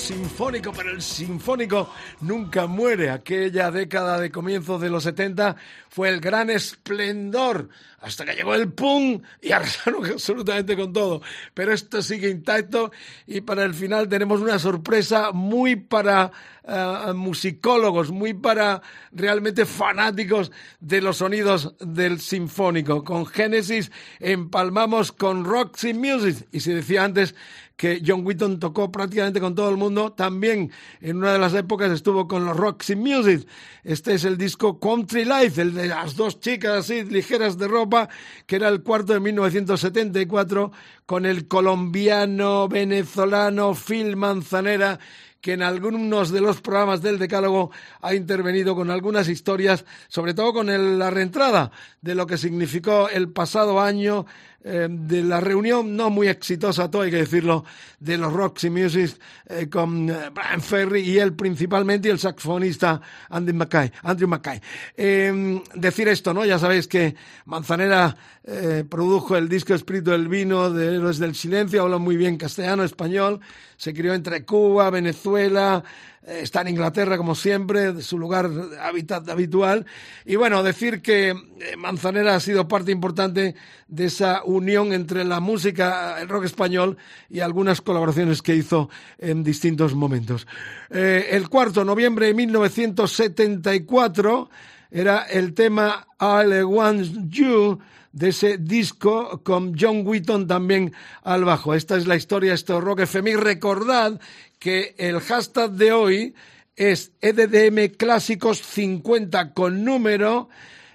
sinfónico, 0.05 0.71
pero 0.71 0.91
el 0.91 1.01
sinfónico 1.01 1.89
nunca 2.21 2.67
muere. 2.67 3.09
Aquella 3.09 3.71
década 3.71 4.21
de 4.21 4.31
comienzos 4.31 4.79
de 4.79 4.91
los 4.91 5.05
70 5.05 5.57
fue 5.89 6.11
el 6.11 6.21
gran 6.21 6.51
esplendor 6.51 7.71
hasta 8.05 8.27
que 8.27 8.35
llegó 8.35 8.55
el 8.55 8.71
pum 8.71 9.23
y 9.41 9.53
arrasaron 9.53 10.05
absolutamente 10.05 10.77
con 10.77 10.93
todo. 10.93 11.23
Pero 11.55 11.73
esto 11.73 12.03
sigue 12.03 12.29
intacto 12.29 12.93
y 13.27 13.41
para 13.41 13.65
el 13.65 13.73
final 13.73 14.11
tenemos 14.11 14.43
una 14.43 14.59
sorpresa 14.59 15.33
muy 15.33 15.77
para 15.77 16.31
eh, 16.69 17.13
musicólogos, 17.15 18.11
muy 18.11 18.35
para 18.35 18.83
realmente 19.11 19.65
fanáticos 19.65 20.53
de 20.81 21.01
los 21.01 21.17
sonidos 21.17 21.75
del 21.81 22.21
sinfónico. 22.21 23.05
Con 23.05 23.25
Genesis 23.25 23.91
empalmamos 24.21 25.13
con 25.13 25.47
Roxy 25.47 25.95
Music 25.95 26.47
y 26.53 26.61
se 26.61 26.75
decía 26.75 27.05
antes 27.05 27.35
que 27.77 28.03
John 28.07 28.25
Wheaton 28.25 28.61
tocó 28.61 28.91
prácticamente 28.93 29.41
con 29.41 29.55
todo 29.55 29.69
el 29.71 29.77
mundo. 29.77 30.13
También 30.13 30.71
en 31.01 31.17
una 31.17 31.33
de 31.33 31.39
las 31.39 31.55
épocas 31.55 31.91
estuvo 31.91 32.29
con 32.29 32.45
los 32.45 32.57
Roxy 32.57 32.97
Music. 32.97 33.47
Este 33.83 34.15
es 34.15 34.25
el 34.25 34.39
disco 34.39 34.79
Country 34.79 35.25
Life, 35.25 35.61
el 35.61 35.75
de 35.75 35.89
las 35.89 36.17
dos 36.17 36.41
chicas 36.41 36.73
así 36.73 37.05
ligeras 37.05 37.59
de 37.59 37.69
ropa, 37.69 38.09
que 38.47 38.57
era 38.57 38.69
el 38.69 38.83
cuarto 38.83 39.13
de 39.13 39.21
1974, 39.21 40.73
con 41.07 41.27
el 41.27 41.49
colombiano 41.49 42.69
venezolano 42.69 43.75
Phil 43.75 44.17
Manzanera 44.17 44.99
que 45.45 45.53
en 45.53 45.63
algunos 45.63 46.31
de 46.31 46.41
los 46.41 46.63
programas 46.63 47.03
del 47.03 47.19
Decálogo 47.19 47.71
ha 48.01 48.15
intervenido 48.15 48.75
con 48.75 48.91
algunas 48.91 49.29
historias, 49.29 49.85
sobre 50.09 50.33
todo 50.33 50.55
con 50.55 50.99
la 50.99 51.11
reentrada 51.11 51.71
de 52.01 52.15
lo 52.15 52.27
que 52.27 52.39
significó 52.39 53.11
el 53.11 53.29
pasado 53.29 53.79
año 53.79 54.25
eh, 54.65 54.89
de 54.91 55.23
la 55.23 55.41
reunión 55.41 55.95
no 55.95 56.11
muy 56.11 56.29
exitosa, 56.29 56.91
todo 56.91 57.03
hay 57.03 57.11
que 57.11 57.19
decirlo, 57.19 57.65
de 58.01 58.17
los 58.17 58.33
Roxy 58.33 58.71
Music 58.71 59.19
eh, 59.47 59.69
con 59.69 60.09
eh, 60.09 60.31
Brian 60.33 60.61
Ferry 60.61 61.01
y 61.03 61.19
él 61.19 61.35
principalmente 61.35 62.09
y 62.09 62.11
el 62.11 62.19
saxofonista 62.19 63.01
Andy 63.29 63.53
Mackay, 63.53 63.93
Andrew 64.03 64.29
Mackay. 64.29 64.61
Eh, 64.97 65.63
decir 65.75 66.09
esto, 66.09 66.33
¿no? 66.33 66.45
Ya 66.45 66.59
sabéis 66.59 66.89
que 66.89 67.15
Manzanera 67.45 68.17
eh, 68.47 68.85
produjo 68.89 69.37
el 69.37 69.49
disco 69.49 69.73
Espíritu 69.75 70.11
del 70.11 70.29
Vino 70.29 70.71
de 70.71 70.97
Héroes 70.97 71.19
del 71.19 71.35
Silencio, 71.35 71.83
habla 71.83 71.99
muy 71.99 72.17
bien 72.17 72.37
castellano, 72.37 72.85
español, 72.85 73.41
se 73.77 73.95
crió 73.95 74.13
entre 74.13 74.45
Cuba, 74.45 74.91
Venezuela, 74.91 75.83
está 76.27 76.63
en 76.63 76.69
Inglaterra 76.69 77.17
como 77.17 77.35
siempre, 77.35 77.93
de 77.93 78.03
su 78.03 78.19
lugar 78.19 78.51
de 78.51 78.79
hábitat 78.79 79.29
habitual. 79.29 79.87
Y 80.25 80.37
bueno, 80.37 80.63
decir 80.63 81.03
que 81.03 81.31
eh, 81.31 81.37
Manzanera 81.77 82.35
ha 82.35 82.41
sido 82.41 82.67
parte 82.67 82.93
importante 82.93 83.55
de 83.89 84.05
esa 84.07 84.43
unión 84.45 84.93
entre 84.93 85.25
la 85.25 85.41
música, 85.41 86.21
el 86.21 86.29
rock 86.29 86.45
español 86.45 86.97
y 87.29 87.41
algunas 87.41 87.81
colaboraciones 87.81 88.43
que 88.43 88.55
hizo 88.55 88.89
en 89.19 89.43
distintos 89.45 89.95
momentos. 89.95 90.47
Eh, 90.91 91.29
el 91.31 91.49
cuarto, 91.49 91.85
noviembre 91.85 92.29
de 92.29 92.35
1974, 92.35 94.51
era 94.91 95.23
el 95.25 95.55
tema 95.55 96.07
I 96.21 96.63
Want 96.63 97.29
You 97.29 97.81
de 98.13 98.29
ese 98.29 98.59
disco 98.59 99.41
con 99.43 99.75
John 99.79 100.07
Wheaton 100.07 100.47
también 100.47 100.93
al 101.25 101.45
bajo. 101.45 101.75
Esta 101.75 101.97
es 101.97 102.07
la 102.07 102.15
historia, 102.15 102.55
es 102.55 102.65
Rock 102.67 103.01
FM. 103.01 103.37
Recordad 103.37 104.21
que 104.65 104.95
el 104.97 105.21
hashtag 105.21 105.73
de 105.73 105.93
hoy 105.93 106.35
es 106.75 107.13
E 107.21 107.35
EDDM 107.37 107.95
Clásicos 107.99 108.63
50 108.63 109.53
con 109.53 109.85
número. 109.85 110.49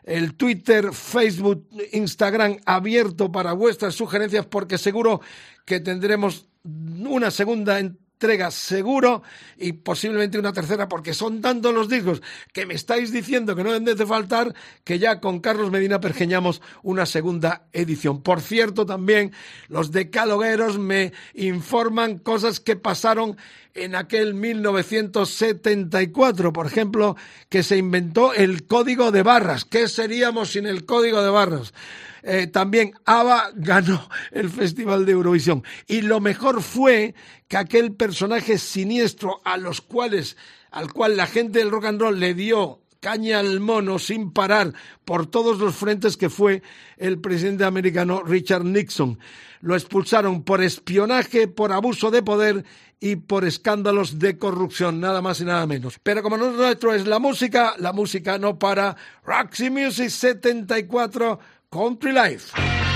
El 0.03 0.34
Twitter, 0.34 0.91
Facebook, 0.91 1.67
Instagram 1.91 2.57
abierto 2.65 3.32
para 3.32 3.53
vuestras 3.53 3.93
sugerencias 3.93 4.47
porque 4.47 4.80
seguro 4.80 5.22
que 5.65 5.80
tendremos 5.80 6.47
una 6.63 7.30
segunda 7.30 7.80
entrega 8.20 8.51
seguro 8.51 9.24
y 9.55 9.72
posiblemente 9.72 10.38
una 10.38 10.51
tercera 10.51 10.89
porque 10.89 11.13
son 11.13 11.39
tantos 11.39 11.74
los 11.74 11.88
discos 11.88 12.22
que 12.51 12.65
me 12.65 12.74
estáis 12.74 13.13
diciendo 13.13 13.55
que 13.55 13.63
no 13.63 13.72
deben 13.72 13.97
de 13.97 14.05
faltar 14.05 14.53
que 14.84 14.99
ya 14.99 15.22
con 15.22 15.39
Carlos 15.39 15.72
Medina 15.72 16.01
pergeñamos 16.01 16.61
una 16.84 17.05
segunda 17.05 17.70
edición. 17.72 18.22
Por 18.22 18.41
cierto, 18.41 18.86
también 18.86 19.32
los 19.70 19.93
decalogueros 19.93 20.80
me 20.80 21.13
informan 21.34 22.17
cosas 22.17 22.59
que 22.59 22.76
pasaron 22.76 23.38
en 23.74 23.95
aquel 23.95 24.34
1974, 24.34 26.51
por 26.51 26.65
ejemplo, 26.65 27.15
que 27.47 27.63
se 27.63 27.78
inventó 27.78 28.34
el 28.34 28.67
código 28.67 29.13
de 29.13 29.24
barras. 29.24 29.63
¿Qué 29.63 29.88
seríamos 29.88 30.51
sin 30.51 30.65
el 30.65 30.86
código 30.86 31.24
de 31.24 31.30
barras? 31.30 31.74
Eh, 32.24 32.47
también 32.47 32.93
ABBA 33.05 33.51
ganó 33.55 34.09
el 34.32 34.49
Festival 34.49 35.05
de 35.05 35.13
Eurovisión. 35.13 35.63
Y 35.88 36.01
lo 36.01 36.20
mejor 36.20 36.61
fue 36.61 37.15
que 37.50 37.58
aquel 37.58 37.93
personaje 37.93 38.58
siniestro 38.58 39.41
a 39.43 39.58
los 39.58 39.82
cuales, 39.82 40.38
al 40.72 40.93
cual 40.93 41.18
la 41.18 41.28
gente 41.28 41.60
del 41.60 41.72
rock 41.72 41.86
and 41.86 42.00
roll 42.00 42.20
le 42.20 42.34
dio 42.36 42.80
caña 43.00 43.39
al 43.39 43.60
mono 43.60 43.97
sin 43.97 44.32
parar 44.32 44.74
por 45.04 45.26
todos 45.26 45.58
los 45.58 45.76
frentes 45.76 46.16
que 46.16 46.30
fue 46.30 46.62
el 46.97 47.20
presidente 47.20 47.66
americano 47.66 48.22
Richard 48.24 48.66
Nixon. 48.66 49.20
Lo 49.62 49.76
expulsaron 49.76 50.43
por 50.43 50.62
espionaje, 50.62 51.47
por 51.47 51.74
abuso 51.74 52.12
de 52.12 52.22
poder 52.22 52.66
y 53.00 53.16
por 53.16 53.45
escándalos 53.45 54.20
de 54.20 54.38
corrupción, 54.38 55.00
nada 55.00 55.22
más 55.22 55.41
y 55.41 55.45
nada 55.45 55.66
menos. 55.66 56.00
Pero 56.04 56.22
como 56.22 56.38
nuestro 56.38 56.93
es 56.93 57.08
la 57.08 57.20
música, 57.20 57.74
la 57.80 57.93
música 57.93 58.38
no 58.38 58.60
para. 58.60 58.95
Roxy 59.26 59.70
Music 59.70 60.10
74 60.10 61.39
Country 61.72 62.12
Life. 62.12 62.89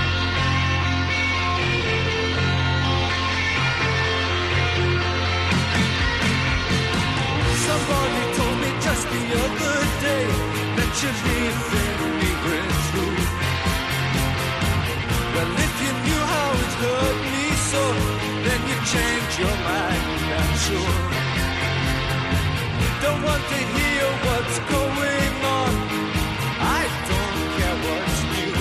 Change 18.92 19.38
your 19.38 19.56
mind, 19.64 20.04
I'm 20.40 20.54
sure. 20.66 20.96
Don't 23.04 23.22
want 23.22 23.42
to 23.52 23.58
hear 23.76 24.04
what's 24.26 24.58
going 24.76 25.34
on. 25.58 25.72
I 26.78 26.82
don't 27.10 27.40
care 27.56 27.78
what's 27.86 28.18
new. 28.34 28.54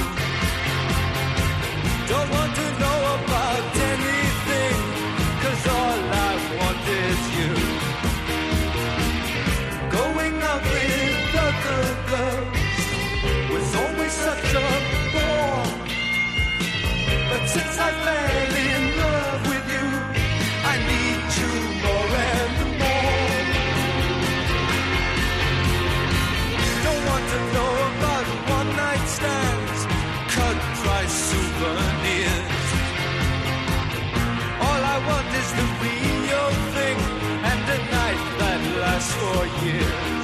Don't 2.11 2.29
want 2.37 2.51
to 2.59 2.67
know 2.81 2.99
about 3.17 3.63
anything, 3.91 4.77
cause 5.43 5.63
all 5.77 5.99
I 6.27 6.31
want 6.59 6.83
is 7.03 7.21
you. 7.37 7.51
Going 9.97 10.35
out 10.51 10.63
with 10.73 11.35
other 11.47 11.83
girls 12.11 12.79
was 13.51 13.67
always 13.81 14.13
such 14.27 14.49
a 14.55 14.67
bore. 15.13 15.67
But 17.29 17.43
since 17.49 17.77
I 17.77 17.91
fell 18.05 18.32
souvenirs. 31.13 32.67
All 34.65 34.81
I 34.95 34.97
want 35.07 35.29
is 35.41 35.49
the 35.59 35.67
real 35.83 36.49
thing 36.75 36.97
and 37.49 37.61
a 37.77 37.79
night 37.97 38.21
that 38.39 38.59
lasts 38.81 39.13
for 39.21 39.65
years. 39.65 40.22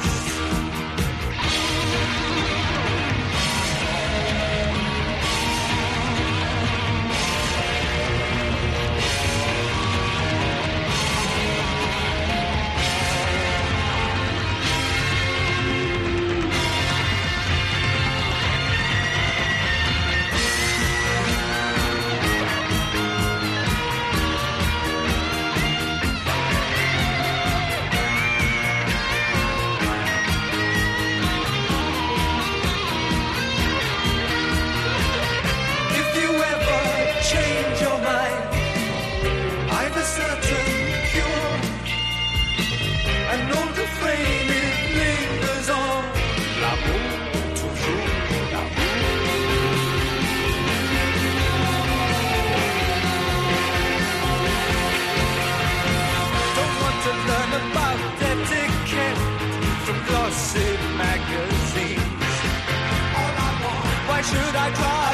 Should 64.29 64.55
I 64.55 64.69
try 64.71 65.08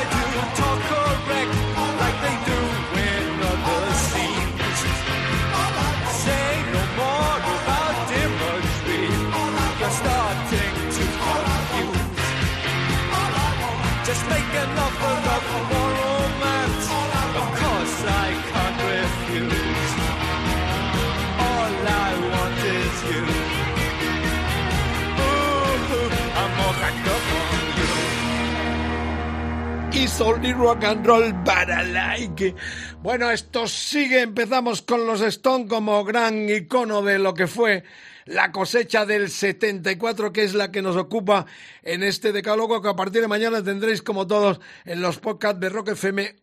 Only 30.22 30.54
rock 30.54 30.84
and 30.86 31.06
roll, 31.06 31.24
I 31.26 31.92
like. 31.92 32.56
Bueno, 33.04 33.32
esto 33.32 33.68
sigue. 33.68 34.22
Empezamos 34.22 34.82
con 34.82 35.06
los 35.06 35.20
Stone 35.20 35.68
como 35.68 36.06
gran 36.06 36.50
icono 36.50 37.02
de 37.02 37.20
lo 37.20 37.34
que 37.34 37.48
fue 37.48 37.84
la 38.24 38.52
cosecha 38.54 39.06
del 39.06 39.30
74, 39.30 40.32
que 40.32 40.44
es 40.44 40.54
la 40.54 40.72
que 40.72 40.82
nos 40.82 40.96
ocupa 40.96 41.46
en 41.84 42.02
este 42.02 42.32
decálogo, 42.32 42.82
que 42.82 42.90
a 42.90 42.96
partir 42.96 43.22
de 43.22 43.28
mañana 43.28 43.62
tendréis 43.62 44.02
como 44.02 44.26
todos 44.26 44.62
en 44.86 45.02
los 45.02 45.20
podcasts 45.20 45.60
de 45.60 45.70
Rock 45.70 45.90
FM. 45.90 46.36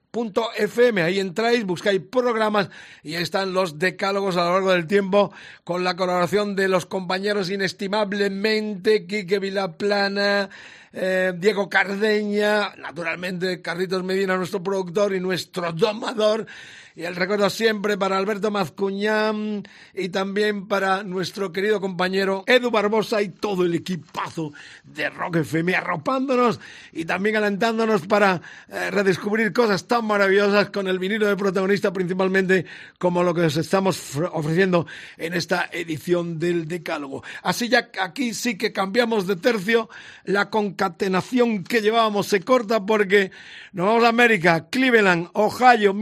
FM, 0.59 1.03
ahí 1.03 1.20
entráis, 1.20 1.64
buscáis 1.64 2.03
programas 2.03 2.68
y 3.03 3.14
ahí 3.14 3.23
están 3.23 3.55
los 3.55 3.79
decálogos 3.79 4.37
a 4.37 4.45
lo 4.45 4.53
largo 4.53 4.73
del 4.73 4.87
tiempo 4.87 5.33
con 5.64 5.85
la 5.85 5.97
colaboración 5.97 6.55
de 6.55 6.68
los 6.68 6.85
compañeros 6.85 7.49
inestimablemente 7.49 9.07
Quique 9.07 9.39
Vilaplana, 9.39 10.51
eh, 10.93 11.32
Diego 11.36 11.68
Cardeña, 11.68 12.74
naturalmente 12.76 13.62
Carlitos 13.62 14.05
Medina, 14.05 14.36
nuestro 14.36 14.62
productor 14.62 15.14
y 15.14 15.20
nuestro 15.20 15.72
domador. 15.72 16.47
Y 16.95 17.05
el 17.05 17.16
recuerdo 17.16 17.49
siempre 17.49 17.97
para 17.97 18.18
Alberto 18.18 18.51
Mazcuñán 18.51 19.62
y 19.95 20.11
también 20.11 20.68
para 20.68 21.03
nuestro 21.03 21.51
querido 21.53 21.80
compañero 21.80 22.45
Edu 22.47 22.70
Barbosa 22.70 23.22
y 23.22 23.30
todo 23.30 23.64
el 23.64 23.74
equipazo 23.74 24.53
de 24.84 25.09
Rock 25.09 25.36
FM 25.36 25.74
arropándonos 25.74 26.61
y 26.93 27.05
también 27.07 27.36
alentándonos 27.36 28.07
para 28.07 28.43
eh, 28.68 28.90
redescubrir 28.90 29.53
cosas 29.53 29.86
tan 29.88 30.05
maravillosas 30.07 30.70
con 30.70 30.86
el 30.86 30.99
vinilo 30.99 31.26
de 31.26 31.36
protagonista 31.36 31.93
principalmente 31.93 32.66
como 32.99 33.22
lo 33.22 33.32
que 33.34 33.43
os 33.43 33.57
estamos 33.57 33.97
fr- 34.14 34.28
ofreciendo 34.32 34.86
en 35.16 35.32
esta 35.34 35.68
edición 35.72 36.38
del 36.38 36.68
Decálogo. 36.68 37.22
Así 37.43 37.68
ya 37.70 37.90
aquí 38.03 38.34
sí 38.34 38.59
que 38.59 38.72
cambiamos 38.72 39.26
de 39.26 39.36
tercio, 39.36 39.88
la 40.24 40.51
concatenación 40.51 41.64
que 41.64 41.80
llevábamos 41.80 42.26
se 42.26 42.40
corta 42.40 42.84
porque 42.84 43.30
nos 43.72 43.86
vamos 43.86 44.05
a 44.05 44.09
América, 44.09 44.68
Cleveland, 44.68 45.28
Ohio, 45.32 45.95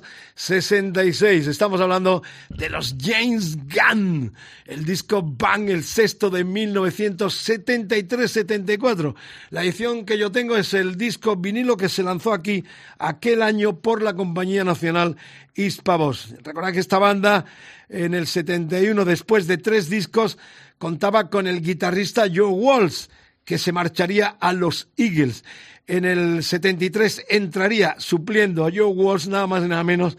1966. 0.00 1.48
Estamos 1.48 1.80
hablando 1.80 2.22
de 2.48 2.70
los 2.70 2.94
James 2.98 3.58
Gunn, 3.66 4.32
el 4.64 4.84
disco 4.84 5.22
Bang, 5.22 5.68
el 5.68 5.84
sexto 5.84 6.30
de 6.30 6.46
1973-74. 6.46 9.14
La 9.50 9.62
edición 9.62 10.06
que 10.06 10.16
yo 10.16 10.32
tengo 10.32 10.56
es 10.56 10.72
el 10.74 10.96
disco 10.96 11.36
vinilo 11.36 11.76
que 11.76 11.88
se 11.88 12.02
lanzó 12.02 12.32
aquí 12.32 12.64
aquel 12.98 13.42
año 13.42 13.78
por 13.80 14.02
la 14.02 14.14
compañía 14.14 14.64
nacional 14.64 15.16
Hispavos. 15.54 16.34
Recordad 16.42 16.72
que 16.72 16.80
esta 16.80 16.98
banda 16.98 17.44
en 17.88 18.14
el 18.14 18.26
71, 18.26 19.04
después 19.04 19.46
de 19.46 19.58
tres 19.58 19.88
discos, 19.90 20.38
contaba 20.78 21.28
con 21.28 21.46
el 21.46 21.60
guitarrista 21.62 22.24
Joe 22.32 22.48
Walsh, 22.48 23.08
que 23.44 23.58
se 23.58 23.72
marcharía 23.72 24.28
a 24.28 24.52
los 24.52 24.88
Eagles. 24.96 25.44
En 25.86 26.04
el 26.04 26.42
73 26.42 27.26
entraría 27.28 27.96
supliendo 27.98 28.64
a 28.64 28.70
Joe 28.70 28.86
Walsh 28.86 29.28
nada 29.28 29.46
más 29.46 29.64
y 29.64 29.68
nada 29.68 29.84
menos 29.84 30.16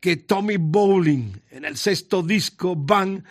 que 0.00 0.16
Tommy 0.16 0.56
Bowling 0.58 1.32
en 1.50 1.64
el 1.64 1.76
sexto 1.76 2.22
disco 2.22 2.74
Bang 2.74 3.22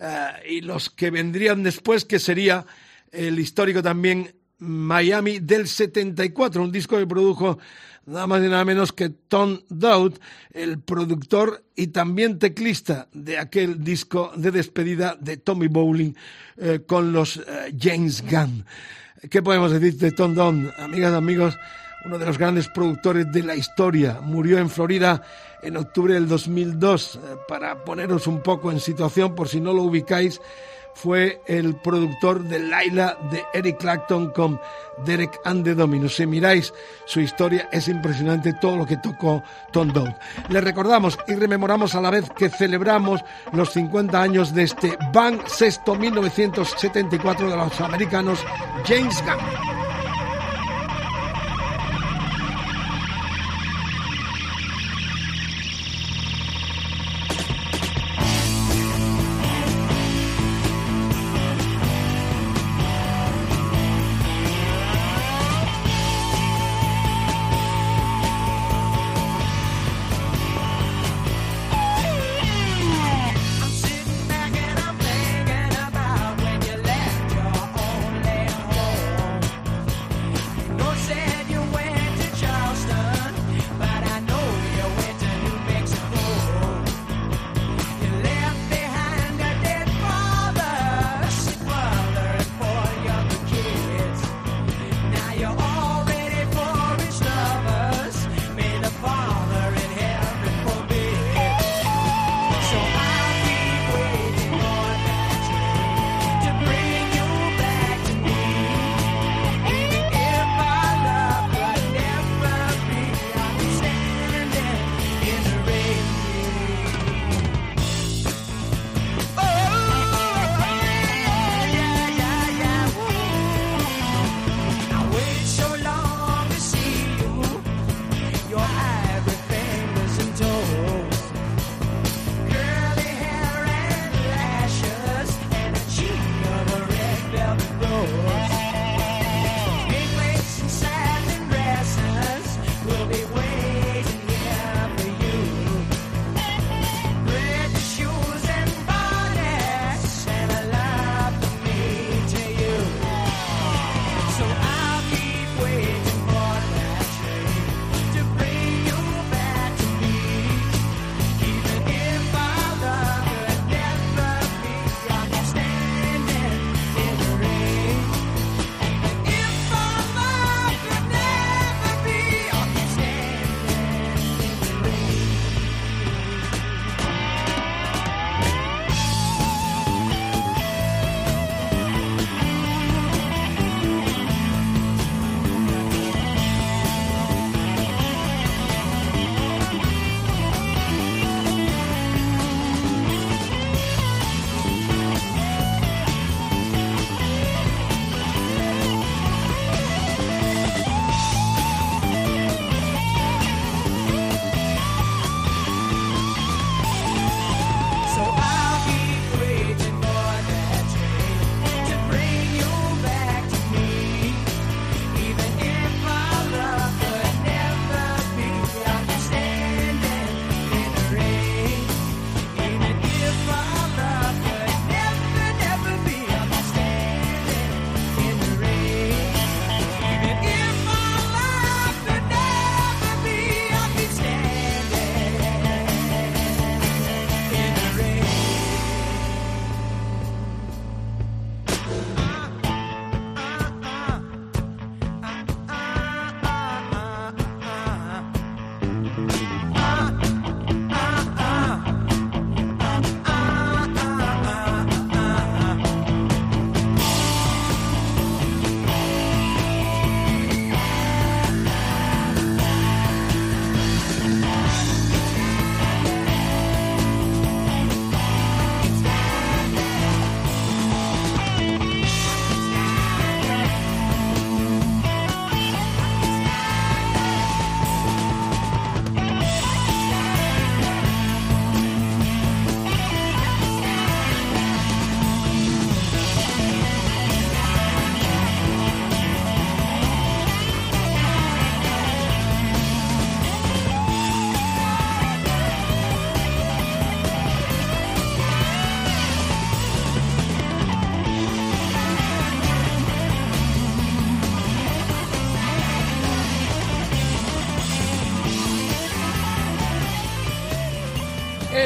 eh, 0.00 0.26
y 0.48 0.60
los 0.60 0.90
que 0.90 1.10
vendrían 1.10 1.62
después 1.62 2.04
que 2.04 2.18
sería 2.18 2.64
el 3.10 3.38
histórico 3.38 3.82
también 3.82 4.32
Miami 4.58 5.40
del 5.40 5.66
74, 5.66 6.62
un 6.62 6.70
disco 6.70 6.98
que 6.98 7.06
produjo 7.06 7.58
nada 8.10 8.26
más 8.26 8.42
y 8.42 8.48
nada 8.48 8.64
menos 8.64 8.92
que 8.92 9.08
Tom 9.08 9.60
Dowd, 9.68 10.14
el 10.52 10.80
productor 10.80 11.64
y 11.76 11.88
también 11.88 12.38
teclista 12.38 13.08
de 13.12 13.38
aquel 13.38 13.84
disco 13.84 14.32
de 14.34 14.50
despedida 14.50 15.16
de 15.20 15.36
Tommy 15.36 15.68
Bowling 15.68 16.12
eh, 16.56 16.80
con 16.86 17.12
los 17.12 17.36
eh, 17.36 17.74
James 17.78 18.22
Gunn. 18.28 18.64
¿Qué 19.30 19.42
podemos 19.42 19.70
decir 19.70 19.96
de 19.96 20.10
Tom 20.10 20.34
Dowd? 20.34 20.70
Amigas, 20.78 21.14
amigos, 21.14 21.56
uno 22.04 22.18
de 22.18 22.26
los 22.26 22.36
grandes 22.36 22.68
productores 22.68 23.30
de 23.30 23.42
la 23.44 23.54
historia. 23.54 24.20
Murió 24.20 24.58
en 24.58 24.70
Florida 24.70 25.22
en 25.62 25.76
octubre 25.76 26.14
del 26.14 26.26
2002. 26.26 27.14
Eh, 27.14 27.18
Para 27.46 27.84
poneros 27.84 28.26
un 28.26 28.42
poco 28.42 28.72
en 28.72 28.80
situación, 28.80 29.36
por 29.36 29.48
si 29.48 29.60
no 29.60 29.72
lo 29.72 29.82
ubicáis, 29.82 30.40
fue 30.94 31.40
el 31.46 31.76
productor 31.76 32.42
de 32.44 32.58
Laila 32.58 33.16
de 33.30 33.42
Eric 33.54 33.78
Clapton 33.78 34.30
con 34.30 34.60
Derek 35.04 35.40
and 35.44 35.64
the 35.64 35.74
Dominos. 35.74 36.16
Si 36.16 36.26
miráis 36.26 36.72
su 37.06 37.20
historia, 37.20 37.68
es 37.72 37.88
impresionante 37.88 38.52
todo 38.54 38.76
lo 38.76 38.86
que 38.86 38.96
tocó 38.98 39.42
Tom 39.72 39.92
Dowd. 39.92 40.14
Le 40.48 40.60
recordamos 40.60 41.18
y 41.26 41.34
rememoramos 41.34 41.94
a 41.94 42.00
la 42.00 42.10
vez 42.10 42.30
que 42.30 42.48
celebramos 42.48 43.20
los 43.52 43.72
50 43.72 44.20
años 44.20 44.54
de 44.54 44.64
este 44.64 44.98
Bang 45.12 45.40
Sexto 45.46 45.94
1974 45.94 47.50
de 47.50 47.56
los 47.56 47.80
americanos 47.80 48.44
James 48.86 49.22
Gunn. 49.24 49.89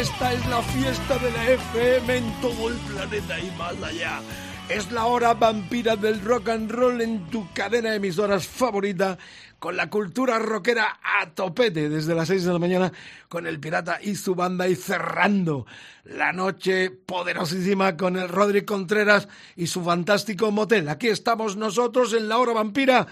Esta 0.04 0.34
es 0.34 0.46
la 0.48 0.60
fiesta 0.60 1.16
de 1.16 1.30
la 1.30 1.50
FM 1.52 2.16
en 2.18 2.40
todo 2.42 2.68
el 2.68 2.74
planeta 2.74 3.40
y 3.40 3.50
más 3.52 3.82
allá. 3.82 4.20
Es 4.68 4.92
la 4.92 5.06
hora 5.06 5.32
vampira 5.32 5.96
del 5.96 6.20
rock 6.20 6.50
and 6.50 6.70
roll 6.70 7.00
en 7.00 7.30
tu 7.30 7.50
cadena 7.54 7.88
de 7.88 7.96
emisoras 7.96 8.46
favorita, 8.46 9.16
con 9.58 9.78
la 9.78 9.88
cultura 9.88 10.38
rockera 10.38 10.98
a 11.02 11.30
topete 11.30 11.88
desde 11.88 12.14
las 12.14 12.28
6 12.28 12.44
de 12.44 12.52
la 12.52 12.58
mañana, 12.58 12.92
con 13.30 13.46
el 13.46 13.58
pirata 13.58 13.98
y 14.02 14.16
su 14.16 14.34
banda 14.34 14.68
y 14.68 14.76
cerrando 14.76 15.64
la 16.04 16.34
noche 16.34 16.90
poderosísima 16.90 17.96
con 17.96 18.18
el 18.18 18.28
Rodri 18.28 18.66
Contreras 18.66 19.26
y 19.56 19.68
su 19.68 19.82
fantástico 19.82 20.50
motel. 20.50 20.90
Aquí 20.90 21.08
estamos 21.08 21.56
nosotros 21.56 22.12
en 22.12 22.28
la 22.28 22.36
hora 22.36 22.52
vampira 22.52 23.06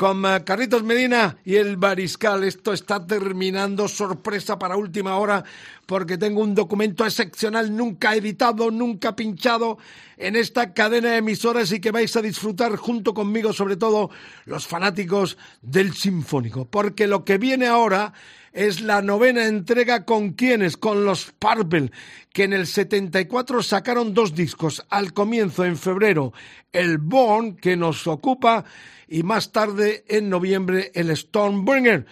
con 0.00 0.24
eh, 0.24 0.44
Carlitos 0.44 0.82
Medina 0.82 1.36
y 1.44 1.56
el 1.56 1.76
Bariscal. 1.76 2.42
Esto 2.44 2.72
está 2.72 3.06
terminando, 3.06 3.86
sorpresa 3.86 4.58
para 4.58 4.78
última 4.78 5.18
hora, 5.18 5.44
porque 5.84 6.16
tengo 6.16 6.40
un 6.40 6.54
documento 6.54 7.04
excepcional, 7.04 7.76
nunca 7.76 8.14
editado, 8.14 8.70
nunca 8.70 9.14
pinchado 9.14 9.76
en 10.16 10.36
esta 10.36 10.72
cadena 10.72 11.10
de 11.10 11.16
emisoras 11.18 11.70
y 11.72 11.80
que 11.80 11.90
vais 11.90 12.16
a 12.16 12.22
disfrutar 12.22 12.76
junto 12.76 13.12
conmigo, 13.12 13.52
sobre 13.52 13.76
todo 13.76 14.08
los 14.46 14.66
fanáticos 14.66 15.36
del 15.60 15.92
Sinfónico, 15.92 16.64
porque 16.64 17.06
lo 17.06 17.22
que 17.26 17.36
viene 17.36 17.66
ahora 17.66 18.14
es 18.52 18.80
la 18.80 19.02
novena 19.02 19.46
entrega 19.46 20.04
con 20.04 20.32
quienes, 20.32 20.76
con 20.76 21.04
los 21.04 21.32
Purple, 21.38 21.90
que 22.32 22.44
en 22.44 22.52
el 22.52 22.66
74 22.66 23.62
sacaron 23.62 24.14
dos 24.14 24.34
discos. 24.34 24.84
Al 24.90 25.12
comienzo, 25.12 25.64
en 25.64 25.76
febrero, 25.76 26.32
el 26.72 26.98
Born, 26.98 27.56
que 27.56 27.76
nos 27.76 28.06
ocupa, 28.06 28.64
y 29.08 29.22
más 29.22 29.52
tarde, 29.52 30.04
en 30.08 30.28
noviembre, 30.28 30.90
el 30.94 31.16
Stormbringer. 31.16 32.06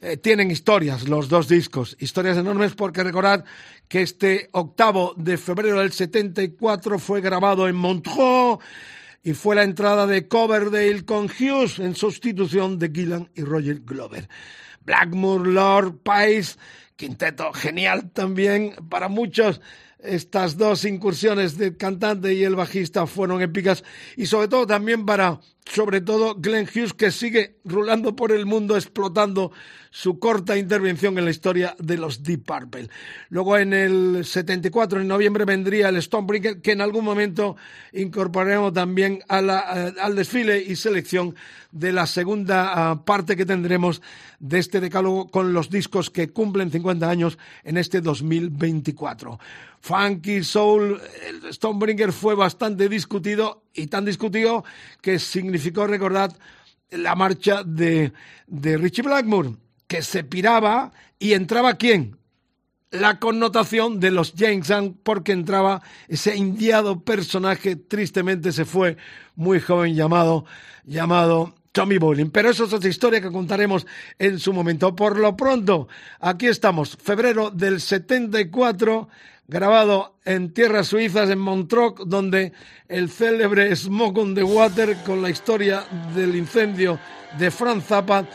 Eh, 0.00 0.16
tienen 0.16 0.50
historias 0.52 1.08
los 1.08 1.28
dos 1.28 1.48
discos, 1.48 1.96
historias 1.98 2.36
enormes 2.36 2.76
porque 2.76 3.02
recordad 3.02 3.44
que 3.88 4.02
este 4.02 4.48
octavo 4.52 5.12
de 5.16 5.36
febrero 5.36 5.80
del 5.80 5.90
74 5.90 7.00
fue 7.00 7.20
grabado 7.20 7.66
en 7.66 7.74
Montreux 7.74 8.60
y 9.24 9.32
fue 9.32 9.56
la 9.56 9.64
entrada 9.64 10.06
de 10.06 10.28
Coverdale 10.28 11.04
con 11.04 11.24
Hughes 11.24 11.80
en 11.80 11.96
sustitución 11.96 12.78
de 12.78 12.92
Gillan 12.94 13.28
y 13.34 13.42
Roger 13.42 13.80
Glover. 13.80 14.28
Blackmore, 14.88 15.50
Lord, 15.50 15.98
Pice, 16.02 16.56
quinteto 16.96 17.52
genial 17.52 18.10
también 18.10 18.74
para 18.88 19.08
muchos. 19.08 19.60
Estas 19.98 20.56
dos 20.56 20.86
incursiones 20.86 21.58
del 21.58 21.76
cantante 21.76 22.32
y 22.32 22.42
el 22.42 22.54
bajista 22.54 23.06
fueron 23.06 23.42
épicas 23.42 23.84
y 24.16 24.26
sobre 24.26 24.48
todo 24.48 24.66
también 24.66 25.04
para, 25.04 25.40
sobre 25.66 26.00
todo, 26.00 26.36
Glenn 26.36 26.66
Hughes 26.72 26.94
que 26.94 27.10
sigue 27.10 27.56
rulando 27.64 28.16
por 28.16 28.32
el 28.32 28.46
mundo 28.46 28.76
explotando 28.76 29.52
su 29.90 30.18
corta 30.18 30.56
intervención 30.56 31.18
en 31.18 31.24
la 31.24 31.30
historia 31.30 31.76
de 31.78 31.98
los 31.98 32.22
Deep 32.22 32.44
Purple. 32.44 32.88
Luego 33.28 33.58
en 33.58 33.72
el 33.72 34.24
74, 34.24 35.00
en 35.00 35.08
noviembre, 35.08 35.44
vendría 35.44 35.88
el 35.88 36.00
Stonebreaker, 36.00 36.62
que 36.62 36.72
en 36.72 36.80
algún 36.80 37.04
momento 37.04 37.56
incorporaremos 37.92 38.72
también 38.72 39.22
a 39.28 39.42
la, 39.42 39.88
eh, 39.88 39.94
al 40.00 40.14
desfile 40.14 40.62
y 40.62 40.76
selección 40.76 41.34
de 41.70 41.92
la 41.92 42.06
segunda 42.06 42.92
uh, 42.92 43.04
parte 43.04 43.36
que 43.36 43.44
tendremos 43.44 44.00
de 44.38 44.58
este 44.58 44.80
decálogo 44.80 45.28
con 45.28 45.52
los 45.52 45.68
discos 45.70 46.10
que 46.10 46.30
cumplen 46.30 46.70
50 46.70 47.08
años 47.08 47.38
en 47.64 47.76
este 47.76 48.00
2024. 48.00 49.38
Funky 49.80 50.42
Soul, 50.42 51.00
el 51.26 51.52
Stonebringer 51.52 52.12
fue 52.12 52.34
bastante 52.34 52.88
discutido 52.88 53.64
y 53.74 53.86
tan 53.86 54.04
discutido 54.04 54.64
que 55.00 55.18
significó 55.18 55.86
recordar 55.86 56.32
la 56.90 57.14
marcha 57.14 57.62
de, 57.64 58.12
de 58.46 58.78
Richie 58.78 59.02
Blackmore 59.02 59.56
que 59.86 60.02
se 60.02 60.24
piraba 60.24 60.92
y 61.18 61.32
entraba 61.32 61.74
quién? 61.74 62.16
La 62.90 63.18
connotación 63.18 64.00
de 64.00 64.10
los 64.10 64.32
James 64.36 64.72
porque 65.02 65.32
entraba 65.32 65.82
ese 66.08 66.36
indiado 66.36 67.00
personaje, 67.00 67.76
tristemente 67.76 68.52
se 68.52 68.64
fue 68.64 68.96
muy 69.34 69.60
joven 69.60 69.94
llamado, 69.94 70.46
llamado 70.84 71.54
Tommy 71.78 71.98
Bolin. 71.98 72.32
Pero 72.32 72.50
eso 72.50 72.64
es 72.64 72.72
otra 72.72 72.88
historia 72.88 73.20
que 73.20 73.30
contaremos 73.30 73.86
en 74.18 74.40
su 74.40 74.52
momento. 74.52 74.96
Por 74.96 75.16
lo 75.16 75.36
pronto, 75.36 75.86
aquí 76.18 76.48
estamos, 76.48 76.98
febrero 77.00 77.50
del 77.50 77.80
74, 77.80 79.08
grabado 79.46 80.16
en 80.24 80.52
tierras 80.52 80.88
suizas, 80.88 81.30
en 81.30 81.38
Montreux, 81.38 81.94
donde 82.04 82.52
el 82.88 83.08
célebre 83.08 83.76
Smoke 83.76 84.18
on 84.18 84.34
the 84.34 84.42
Water, 84.42 84.96
con 85.06 85.22
la 85.22 85.30
historia 85.30 85.84
del 86.16 86.34
incendio 86.34 86.98
de 87.38 87.48
Franz 87.52 87.84
Zappa, 87.84 88.26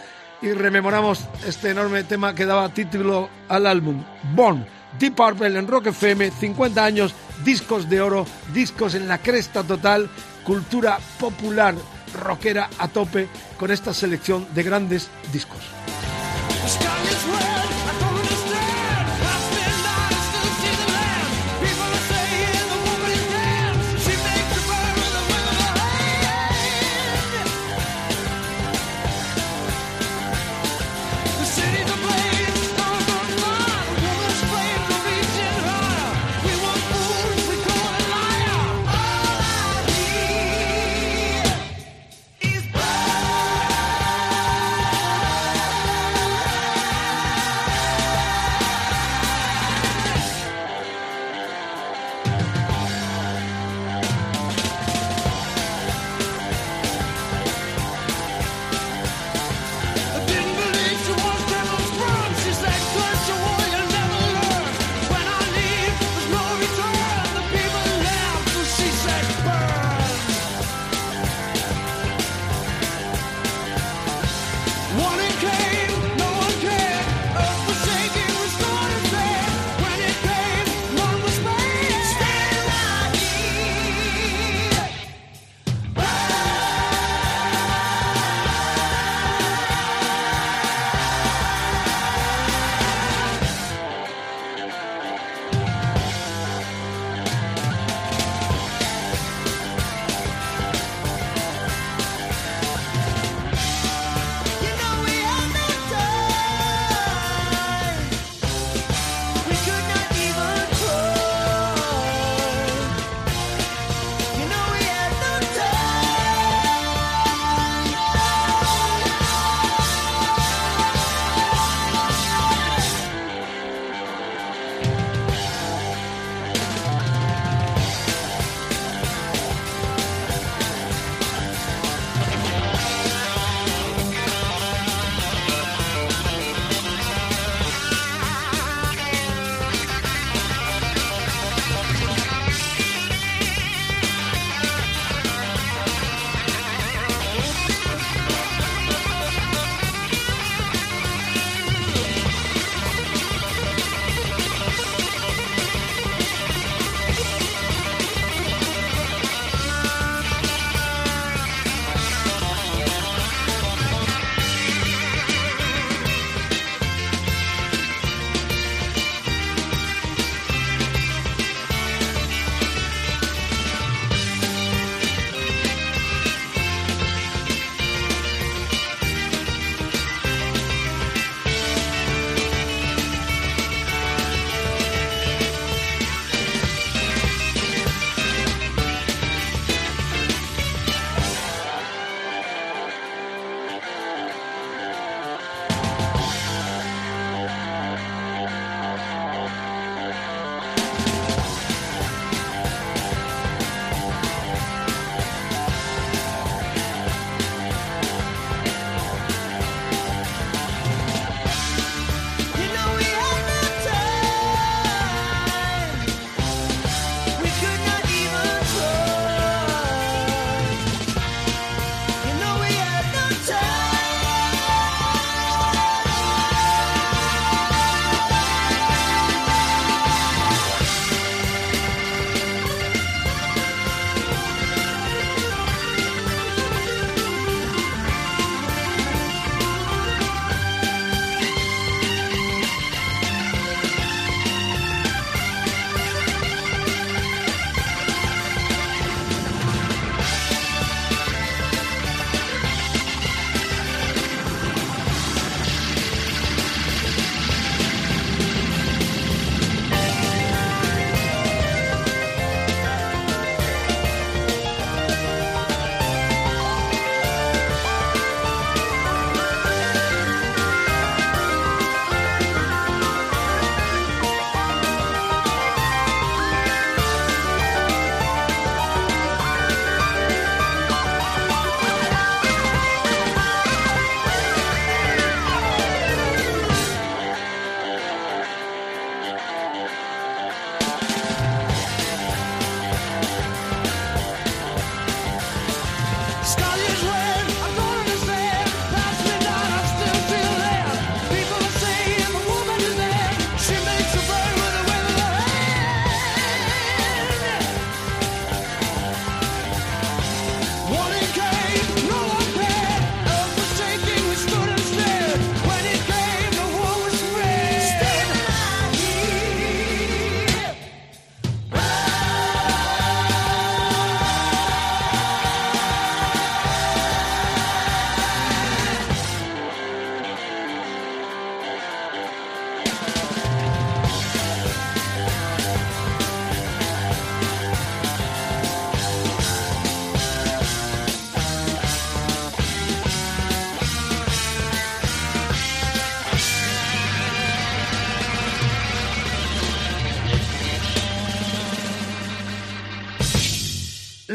y 0.42 0.54
rememoramos 0.54 1.26
este 1.46 1.72
enorme 1.72 2.06
tema 2.06 2.34
que 2.34 2.46
daba 2.46 2.74
título 2.74 3.28
al 3.50 3.68
álbum, 3.68 4.06
Born, 4.34 4.66
Deep 5.00 5.16
Purple 5.16 5.60
en 5.60 5.68
Rock 5.68 5.88
FM, 5.88 6.32
50 6.32 6.86
años, 6.86 7.14
discos 7.44 7.90
de 7.90 8.00
oro, 8.00 8.26
discos 8.54 8.96
en 8.96 9.10
la 9.10 9.18
cresta 9.18 9.64
total, 9.64 10.10
cultura 10.46 10.98
popular 11.20 11.76
rockera 12.14 12.70
a 12.78 12.88
tope 12.88 13.28
con 13.58 13.72
esta 13.72 13.94
selección 13.94 14.48
de 14.54 14.64
grandes 14.64 15.10
discos. 15.32 15.60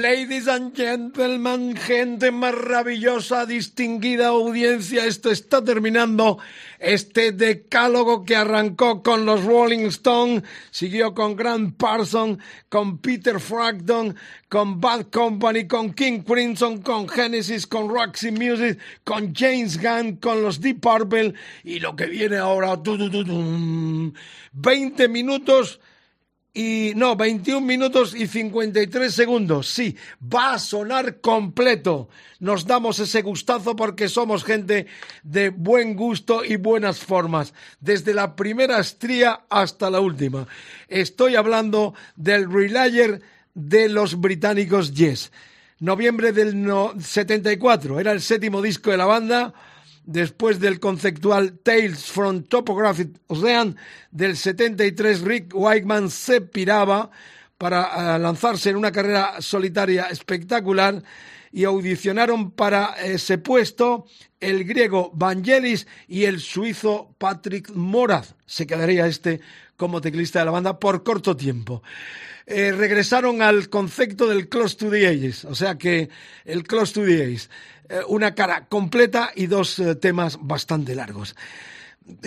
Ladies 0.09 0.49
and 0.49 0.75
gentlemen, 0.75 1.77
gente 1.77 2.31
maravillosa, 2.31 3.45
distinguida 3.45 4.29
audiencia, 4.29 5.05
esto 5.05 5.31
está 5.31 5.63
terminando. 5.63 6.39
Este 6.79 7.33
decálogo 7.33 8.25
que 8.25 8.35
arrancó 8.35 9.03
con 9.03 9.27
los 9.27 9.45
Rolling 9.45 9.85
Stones, 9.89 10.45
siguió 10.71 11.13
con 11.13 11.37
Grant 11.37 11.77
Parson, 11.77 12.39
con 12.71 12.97
Peter 12.97 13.39
Frampton, 13.39 14.17
con 14.49 14.81
Bad 14.81 15.09
Company, 15.11 15.67
con 15.67 15.93
King 15.93 16.23
Crimson, 16.23 16.81
con 16.81 17.07
Genesis, 17.07 17.67
con 17.67 17.91
Roxy 17.91 18.31
Music, 18.31 18.79
con 19.05 19.35
James 19.35 19.77
Gunn, 19.77 20.17
con 20.17 20.41
los 20.41 20.63
Deep 20.63 20.81
Purple 20.81 21.35
y 21.65 21.81
lo 21.81 21.95
que 21.95 22.07
viene 22.07 22.39
ahora, 22.39 22.81
20 24.53 25.09
minutos 25.09 25.81
y 26.55 26.93
no, 26.97 27.15
21 27.15 27.61
minutos 27.61 28.15
y 28.15 28.27
53 28.27 29.15
segundos. 29.15 29.69
Sí, 29.69 29.97
va 30.23 30.55
a 30.55 30.59
sonar 30.59 31.21
completo. 31.21 32.09
Nos 32.41 32.67
damos 32.67 32.99
ese 32.99 33.23
gustazo 33.23 33.77
porque 33.77 34.09
somos 34.09 34.45
gente 34.45 34.87
de 35.23 35.51
buen 35.51 35.95
gusto 35.95 36.45
y 36.45 36.57
buenas 36.57 37.01
formas, 37.01 37.55
desde 37.81 38.15
la 38.15 38.35
primera 38.35 38.81
estría 38.81 39.41
hasta 39.49 39.91
la 39.91 40.01
última. 40.01 40.47
Estoy 40.89 41.37
hablando 41.37 41.95
del 42.17 42.51
Relayer 42.51 43.21
de 43.55 43.89
los 43.89 44.21
británicos 44.21 44.95
Yes. 44.95 45.33
Noviembre 45.81 46.33
del 46.33 46.67
74, 47.01 48.01
era 48.01 48.11
el 48.11 48.21
séptimo 48.21 48.61
disco 48.63 48.91
de 48.91 48.97
la 48.97 49.07
banda 49.07 49.55
después 50.09 50.59
del 50.59 50.81
conceptual 50.81 51.59
Tales 51.63 52.07
from 52.07 52.45
Topographic 52.45 53.11
Ocean 53.27 53.77
del 54.11 54.39
73, 54.39 55.21
Rick 55.21 55.55
Wakeman 55.55 56.11
se 56.11 56.41
piraba 56.41 57.11
para 57.59 58.17
eh, 58.17 58.19
lanzarse 58.19 58.71
en 58.71 58.77
una 58.77 58.91
carrera 58.91 59.43
solitaria 59.43 60.07
espectacular 60.07 61.03
y 61.53 61.65
audicionaron 61.65 62.53
para 62.53 62.95
ese 63.05 63.37
puesto 63.37 64.07
el 64.41 64.65
griego 64.65 65.11
Vangelis 65.13 65.87
y 66.07 66.25
el 66.25 66.41
suizo 66.41 67.15
Patrick 67.19 67.71
Moraz. 67.75 68.35
Se 68.47 68.67
quedaría 68.67 69.07
este 69.07 69.41
como 69.77 70.01
teclista 70.01 70.39
de 70.39 70.47
la 70.47 70.51
banda 70.53 70.79
por 70.79 71.03
corto 71.05 71.37
tiempo. 71.37 71.83
Eh, 72.47 72.73
regresaron 72.73 73.43
al 73.43 73.69
concepto 73.69 74.27
del 74.27 74.49
Close 74.49 74.75
to 74.77 74.91
the 74.91 75.07
Ages, 75.07 75.45
o 75.45 75.55
sea 75.55 75.77
que 75.77 76.09
el 76.47 76.65
Close 76.65 76.95
to 76.95 77.05
the 77.05 77.23
Ages. 77.23 77.51
Eh, 77.89 78.01
una 78.09 78.35
cara 78.35 78.67
completa 78.67 79.31
y 79.35 79.47
dos 79.47 79.79
eh, 79.79 79.95
temas 79.95 80.39
bastante 80.41 80.95
largos. 80.95 81.35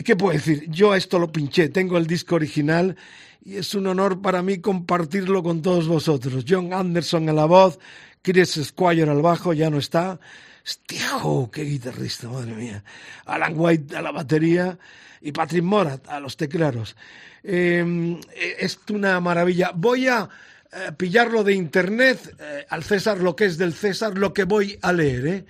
¿Qué 0.04 0.16
puedo 0.16 0.34
decir? 0.34 0.70
Yo 0.70 0.92
a 0.92 0.98
esto 0.98 1.20
lo 1.20 1.32
pinché, 1.32 1.70
tengo 1.70 1.98
el 1.98 2.08
disco 2.08 2.36
original 2.36 2.96
y 3.44 3.58
es 3.58 3.74
un 3.76 3.88
honor 3.88 4.22
para 4.22 4.42
mí 4.42 4.60
compartirlo 4.60 5.44
con 5.44 5.62
todos 5.62 5.88
vosotros. 5.88 6.46
John 6.48 6.74
Anderson 6.74 7.30
a 7.30 7.34
la 7.34 7.46
voz, 7.46 7.80
Chris 8.22 8.60
Squire 8.64 9.10
al 9.10 9.22
bajo, 9.22 9.54
ya 9.54 9.70
no 9.70 9.78
está. 9.78 10.20
Hostia, 10.64 11.20
qué 11.52 11.64
guitarrista, 11.64 12.30
madre 12.30 12.54
mía. 12.54 12.84
Alan 13.26 13.54
White 13.56 13.96
a 13.96 14.02
la 14.02 14.12
batería 14.12 14.78
y 15.22 15.32
Patrick 15.32 15.64
Morat 15.64 16.08
a 16.08 16.20
los 16.20 16.38
teclados. 16.38 16.96
Eh, 17.44 18.20
es 18.60 18.80
una 18.90 19.20
maravilla. 19.20 19.72
Voy 19.76 20.08
a 20.08 20.30
eh, 20.74 20.92
pillarlo 20.96 21.44
de 21.44 21.54
internet, 21.54 22.34
eh, 22.40 22.66
al 22.70 22.84
César 22.84 23.18
lo 23.18 23.36
que 23.36 23.46
es 23.46 23.58
del 23.58 23.74
César, 23.74 24.18
lo 24.18 24.34
que 24.34 24.46
voy 24.46 24.80
a 24.82 24.94
leer. 24.94 25.28
¿eh? 25.28 25.46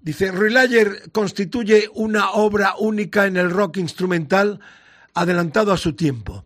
Dice, 0.00 0.32
Relayer 0.32 1.10
constituye 1.12 1.88
una 1.94 2.32
obra 2.32 2.74
única 2.76 3.26
en 3.26 3.36
el 3.36 3.50
rock 3.50 3.76
instrumental 3.76 4.58
adelantado 5.14 5.72
a 5.72 5.76
su 5.76 5.94
tiempo. 5.94 6.44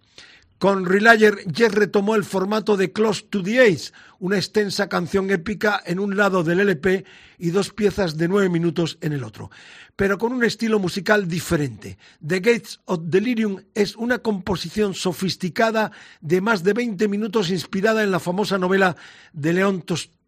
Con 0.59 0.85
Relayer, 0.85 1.39
Jess 1.53 1.73
retomó 1.73 2.15
el 2.15 2.25
formato 2.25 2.77
de 2.77 2.93
Close 2.93 3.25
to 3.31 3.43
the 3.43 3.61
Ace, 3.61 3.93
una 4.23 4.37
extensa 4.37 4.89
canción 4.89 5.33
épica 5.33 5.83
en 5.85 5.99
un 5.99 6.17
lado 6.17 6.45
del 6.45 6.61
LP 6.61 7.05
y 7.39 7.51
dos 7.51 7.73
piezas 7.73 8.17
de 8.17 8.29
nueve 8.29 8.49
minutos 8.49 8.97
en 9.01 9.13
el 9.13 9.25
otro, 9.25 9.51
pero 9.97 10.17
con 10.17 10.33
un 10.33 10.45
estilo 10.45 10.79
musical 10.79 11.27
diferente. 11.27 11.99
The 12.25 12.39
Gates 12.39 12.81
of 12.85 13.01
Delirium 13.03 13.65
es 13.75 13.97
una 13.97 14.21
composición 14.21 14.95
sofisticada 14.95 15.91
de 16.21 16.41
más 16.41 16.63
de 16.63 16.73
20 16.73 17.09
minutos 17.09 17.51
inspirada 17.51 18.05
en 18.05 18.13
la 18.13 18.21
famosa 18.21 18.59
novela 18.59 18.97
de 19.33 19.55
León 19.55 19.83
Tolstoy, 19.83 20.22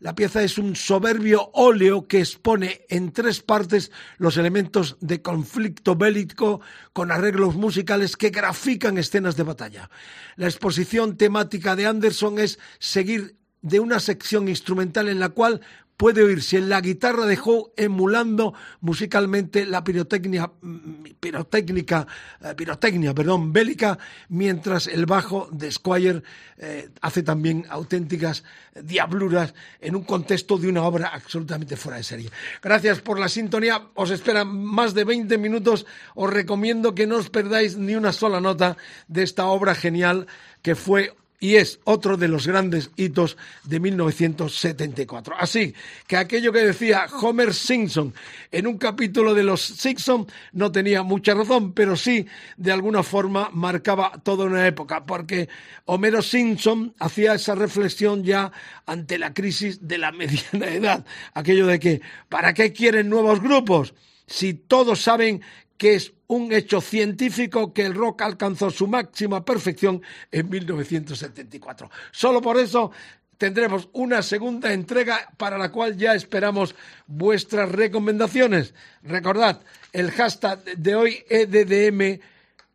La 0.00 0.14
pieza 0.14 0.42
es 0.42 0.58
un 0.58 0.76
soberbio 0.76 1.50
óleo 1.54 2.06
que 2.06 2.18
expone 2.18 2.82
en 2.90 3.12
tres 3.12 3.40
partes 3.40 3.90
los 4.18 4.36
elementos 4.36 4.98
de 5.00 5.22
conflicto 5.22 5.96
bélico 5.96 6.60
con 6.92 7.10
arreglos 7.10 7.54
musicales 7.54 8.16
que 8.16 8.28
grafican 8.28 8.98
escenas 8.98 9.36
de 9.36 9.44
batalla. 9.44 9.90
La 10.36 10.46
exposición 10.46 11.16
temática 11.16 11.74
de 11.74 11.86
Anderson 11.86 12.38
es 12.38 12.58
seguir 12.78 13.39
de 13.62 13.80
una 13.80 14.00
sección 14.00 14.48
instrumental 14.48 15.08
en 15.08 15.20
la 15.20 15.30
cual 15.30 15.60
puede 16.00 16.22
oírse 16.22 16.56
en 16.56 16.70
la 16.70 16.80
guitarra 16.80 17.26
de 17.26 17.36
Howe 17.36 17.72
emulando 17.76 18.54
musicalmente 18.80 19.66
la 19.66 19.84
pirotecnia, 19.84 20.50
mm, 20.62 21.20
pirotécnica, 21.20 22.06
eh, 22.42 22.54
pirotecnia 22.56 23.12
perdón, 23.12 23.52
bélica, 23.52 23.98
mientras 24.30 24.86
el 24.86 25.04
bajo 25.04 25.50
de 25.52 25.70
Squire 25.70 26.22
eh, 26.56 26.88
hace 27.02 27.22
también 27.22 27.66
auténticas 27.68 28.44
diabluras 28.82 29.52
en 29.78 29.94
un 29.94 30.04
contexto 30.04 30.56
de 30.56 30.68
una 30.68 30.84
obra 30.84 31.08
absolutamente 31.08 31.76
fuera 31.76 31.98
de 31.98 32.04
serie. 32.04 32.30
Gracias 32.62 33.02
por 33.02 33.20
la 33.20 33.28
sintonía, 33.28 33.88
os 33.92 34.10
esperan 34.10 34.48
más 34.48 34.94
de 34.94 35.04
20 35.04 35.36
minutos, 35.36 35.84
os 36.14 36.32
recomiendo 36.32 36.94
que 36.94 37.06
no 37.06 37.16
os 37.18 37.28
perdáis 37.28 37.76
ni 37.76 37.94
una 37.94 38.14
sola 38.14 38.40
nota 38.40 38.78
de 39.06 39.22
esta 39.22 39.44
obra 39.48 39.74
genial 39.74 40.26
que 40.62 40.74
fue 40.74 41.14
y 41.40 41.56
es 41.56 41.80
otro 41.84 42.18
de 42.18 42.28
los 42.28 42.46
grandes 42.46 42.90
hitos 42.96 43.38
de 43.64 43.80
1974. 43.80 45.34
Así 45.38 45.74
que 46.06 46.18
aquello 46.18 46.52
que 46.52 46.60
decía 46.60 47.06
Homer 47.20 47.54
Simpson 47.54 48.14
en 48.52 48.66
un 48.66 48.76
capítulo 48.76 49.34
de 49.34 49.42
Los 49.42 49.62
Simpson 49.62 50.26
no 50.52 50.70
tenía 50.70 51.02
mucha 51.02 51.32
razón, 51.32 51.72
pero 51.72 51.96
sí 51.96 52.26
de 52.58 52.72
alguna 52.72 53.02
forma 53.02 53.48
marcaba 53.52 54.12
toda 54.22 54.44
una 54.44 54.66
época, 54.66 55.06
porque 55.06 55.48
Homero 55.86 56.20
Simpson 56.20 56.94
hacía 56.98 57.34
esa 57.34 57.54
reflexión 57.54 58.22
ya 58.22 58.52
ante 58.84 59.18
la 59.18 59.32
crisis 59.32 59.88
de 59.88 59.96
la 59.96 60.12
mediana 60.20 60.68
edad, 60.68 61.06
aquello 61.32 61.66
de 61.66 61.80
que 61.80 62.02
¿para 62.28 62.52
qué 62.52 62.72
quieren 62.72 63.08
nuevos 63.08 63.40
grupos? 63.40 63.94
Si 64.26 64.52
todos 64.52 65.00
saben 65.00 65.40
que 65.78 65.94
es 65.94 66.12
un 66.30 66.52
hecho 66.52 66.80
científico 66.80 67.72
que 67.72 67.84
el 67.84 67.94
rock 67.94 68.22
alcanzó 68.22 68.70
su 68.70 68.86
máxima 68.86 69.44
perfección 69.44 70.00
en 70.30 70.48
1974. 70.48 71.90
Solo 72.12 72.40
por 72.40 72.56
eso 72.56 72.92
tendremos 73.36 73.88
una 73.92 74.22
segunda 74.22 74.72
entrega 74.72 75.28
para 75.36 75.58
la 75.58 75.72
cual 75.72 75.96
ya 75.96 76.14
esperamos 76.14 76.76
vuestras 77.08 77.72
recomendaciones. 77.72 78.74
Recordad, 79.02 79.60
el 79.92 80.12
hashtag 80.12 80.62
de 80.76 80.94
hoy 80.94 81.24
EDDM 81.28 82.20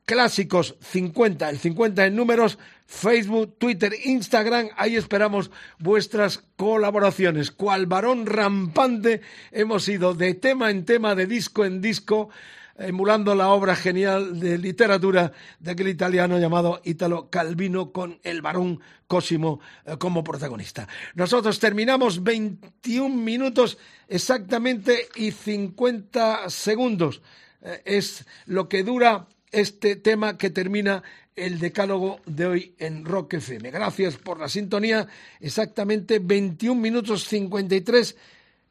clásicos 0.05 0.75
50, 0.81 1.49
el 1.49 1.57
50 1.57 2.07
en 2.07 2.15
números, 2.15 2.59
Facebook, 2.85 3.57
Twitter, 3.57 3.93
Instagram, 4.03 4.67
ahí 4.75 4.97
esperamos 4.97 5.49
vuestras 5.79 6.43
colaboraciones. 6.57 7.51
Cual 7.51 7.85
varón 7.85 8.25
rampante 8.25 9.21
hemos 9.51 9.87
ido 9.87 10.13
de 10.13 10.33
tema 10.33 10.71
en 10.71 10.83
tema, 10.83 11.15
de 11.15 11.25
disco 11.25 11.63
en 11.63 11.81
disco, 11.81 12.29
emulando 12.77 13.35
la 13.35 13.49
obra 13.49 13.75
genial 13.75 14.39
de 14.39 14.57
literatura 14.57 15.31
de 15.59 15.71
aquel 15.71 15.87
italiano 15.87 16.37
llamado 16.39 16.81
Italo 16.83 17.29
Calvino 17.29 17.91
con 17.91 18.19
el 18.23 18.41
varón 18.41 18.81
Cosimo 19.07 19.59
eh, 19.85 19.97
como 19.97 20.23
protagonista. 20.23 20.87
Nosotros 21.13 21.59
terminamos 21.59 22.23
21 22.23 23.15
minutos 23.15 23.77
exactamente 24.07 25.07
y 25.15 25.31
50 25.31 26.49
segundos. 26.49 27.21
Eh, 27.61 27.81
es 27.85 28.25
lo 28.45 28.67
que 28.67 28.83
dura 28.83 29.27
este 29.51 29.95
tema 29.95 30.37
que 30.37 30.49
termina 30.49 31.03
el 31.35 31.59
decálogo 31.59 32.21
de 32.25 32.45
hoy 32.45 32.75
en 32.79 33.05
Rock 33.05 33.35
FM. 33.35 33.71
Gracias 33.71 34.17
por 34.17 34.39
la 34.39 34.49
sintonía. 34.49 35.07
Exactamente 35.39 36.19
21 36.19 36.79
minutos 36.79 37.25
53 37.25 38.15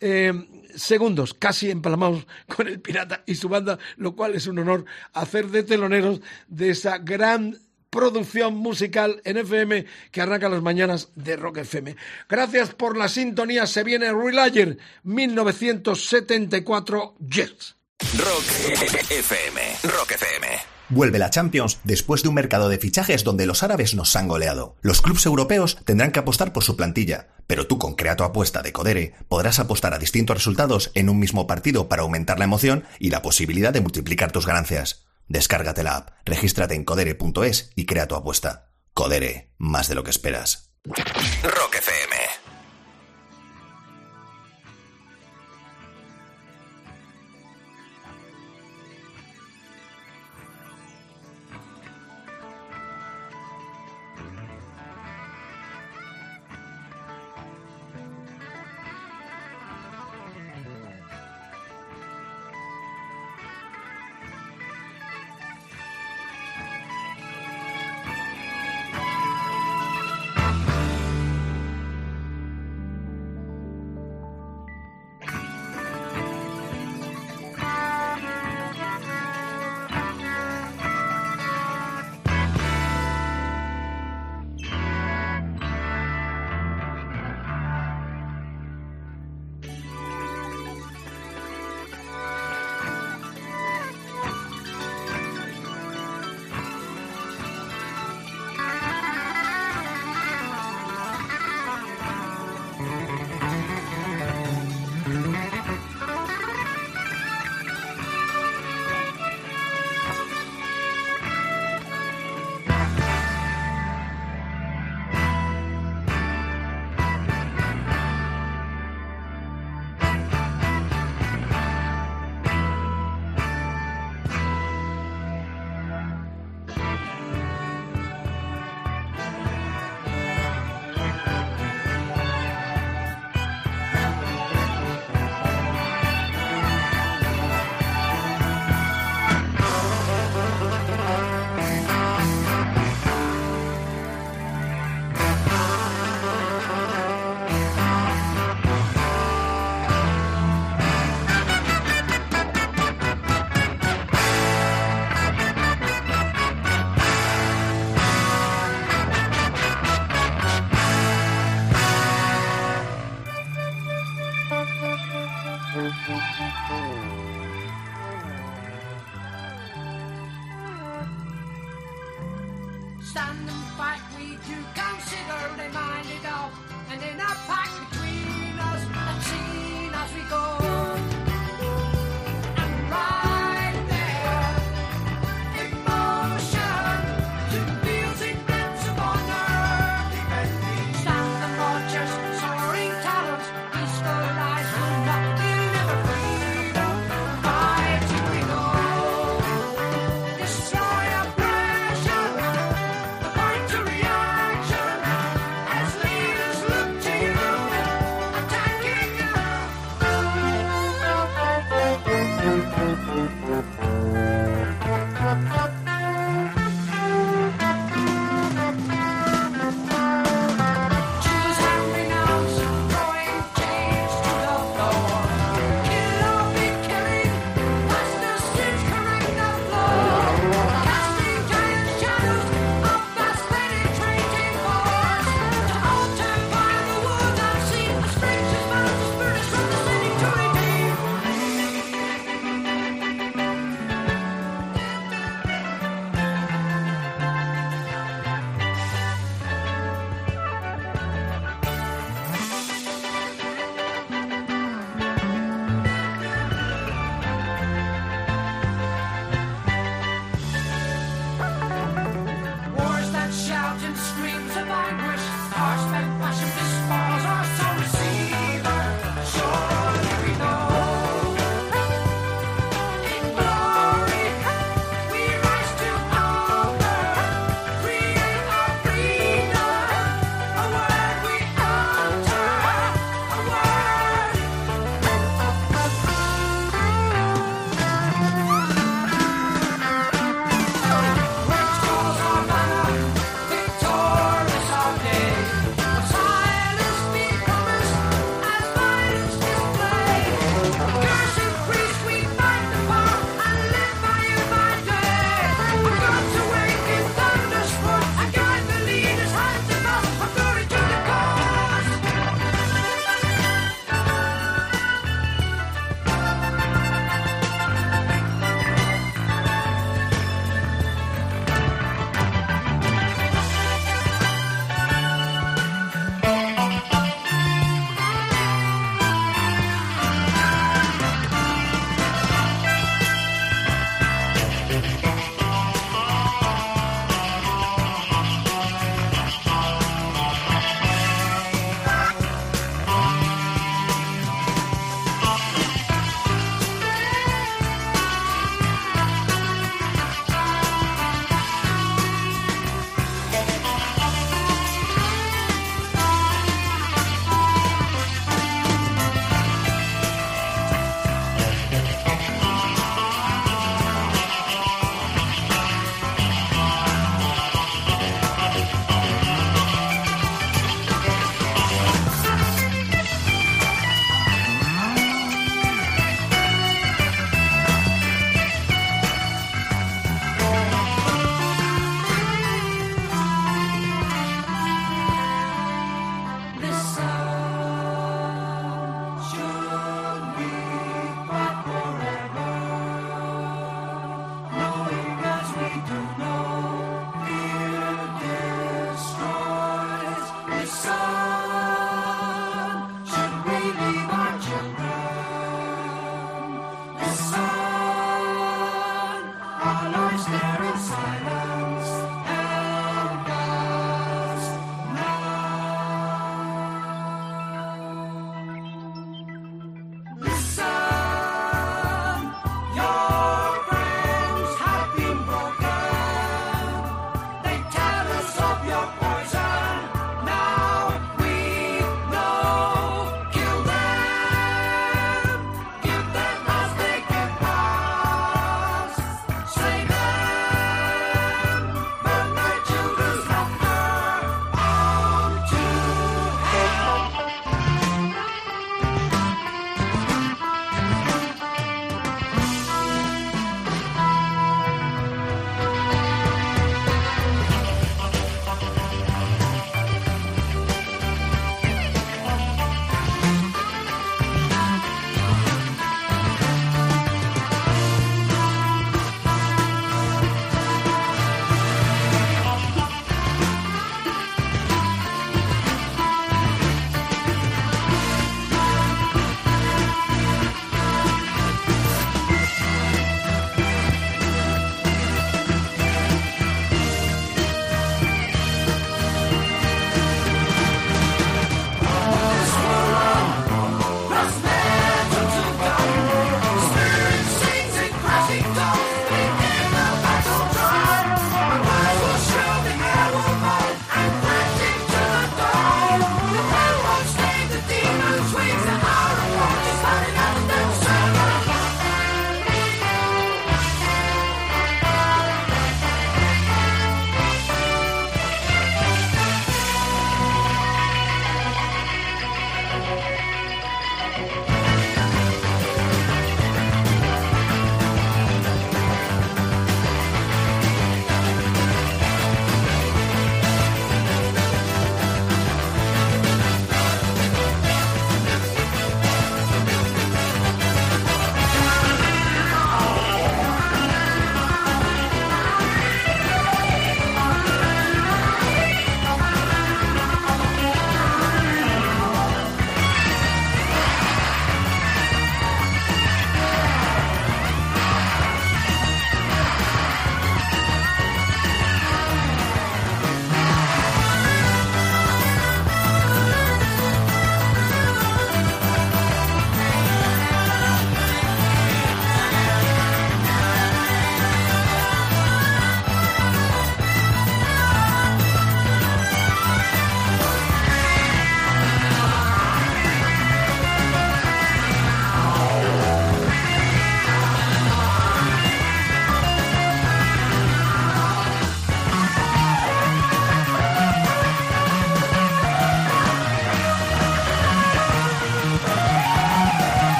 eh, 0.00 0.32
segundos, 0.74 1.34
casi 1.34 1.70
empalmados 1.70 2.26
con 2.56 2.68
el 2.68 2.80
pirata 2.80 3.22
y 3.26 3.34
su 3.34 3.48
banda, 3.48 3.78
lo 3.96 4.16
cual 4.16 4.34
es 4.34 4.46
un 4.46 4.58
honor 4.58 4.84
hacer 5.12 5.48
de 5.48 5.62
teloneros 5.62 6.20
de 6.48 6.70
esa 6.70 6.98
gran 6.98 7.58
producción 7.90 8.56
musical 8.56 9.20
en 9.24 9.38
FM 9.38 9.86
que 10.10 10.20
arranca 10.20 10.48
las 10.48 10.62
mañanas 10.62 11.10
de 11.14 11.36
Rock 11.36 11.58
FM. 11.58 11.94
Gracias 12.28 12.74
por 12.74 12.96
la 12.96 13.08
sintonía. 13.08 13.66
Se 13.66 13.82
viene 13.82 14.12
Relayer 14.12 14.78
1974 15.04 17.16
Jets. 17.18 17.76
Rock 18.18 18.44
FM. 19.10 19.60
Rock 19.84 20.12
FM. 20.12 20.67
Vuelve 20.90 21.18
la 21.18 21.28
Champions 21.28 21.80
después 21.84 22.22
de 22.22 22.30
un 22.30 22.34
mercado 22.34 22.70
de 22.70 22.78
fichajes 22.78 23.22
donde 23.22 23.46
los 23.46 23.62
árabes 23.62 23.94
nos 23.94 24.16
han 24.16 24.26
goleado. 24.26 24.76
Los 24.80 25.02
clubes 25.02 25.26
europeos 25.26 25.76
tendrán 25.84 26.12
que 26.12 26.20
apostar 26.20 26.52
por 26.52 26.64
su 26.64 26.76
plantilla, 26.76 27.28
pero 27.46 27.66
tú 27.66 27.78
con 27.78 27.94
Crea 27.94 28.16
tu 28.16 28.24
apuesta 28.24 28.62
de 28.62 28.72
Codere 28.72 29.14
podrás 29.28 29.58
apostar 29.58 29.92
a 29.92 29.98
distintos 29.98 30.36
resultados 30.36 30.90
en 30.94 31.10
un 31.10 31.18
mismo 31.18 31.46
partido 31.46 31.88
para 31.88 32.02
aumentar 32.02 32.38
la 32.38 32.46
emoción 32.46 32.84
y 32.98 33.10
la 33.10 33.20
posibilidad 33.20 33.72
de 33.72 33.82
multiplicar 33.82 34.32
tus 34.32 34.46
ganancias. 34.46 35.04
Descárgate 35.28 35.82
la 35.82 35.96
app, 35.96 36.10
regístrate 36.24 36.74
en 36.74 36.84
codere.es 36.84 37.70
y 37.76 37.84
crea 37.84 38.08
tu 38.08 38.14
apuesta. 38.14 38.70
Codere, 38.94 39.52
más 39.58 39.88
de 39.88 39.94
lo 39.94 40.04
que 40.04 40.10
esperas. 40.10 40.72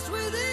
us 0.00 0.08
within. 0.08 0.49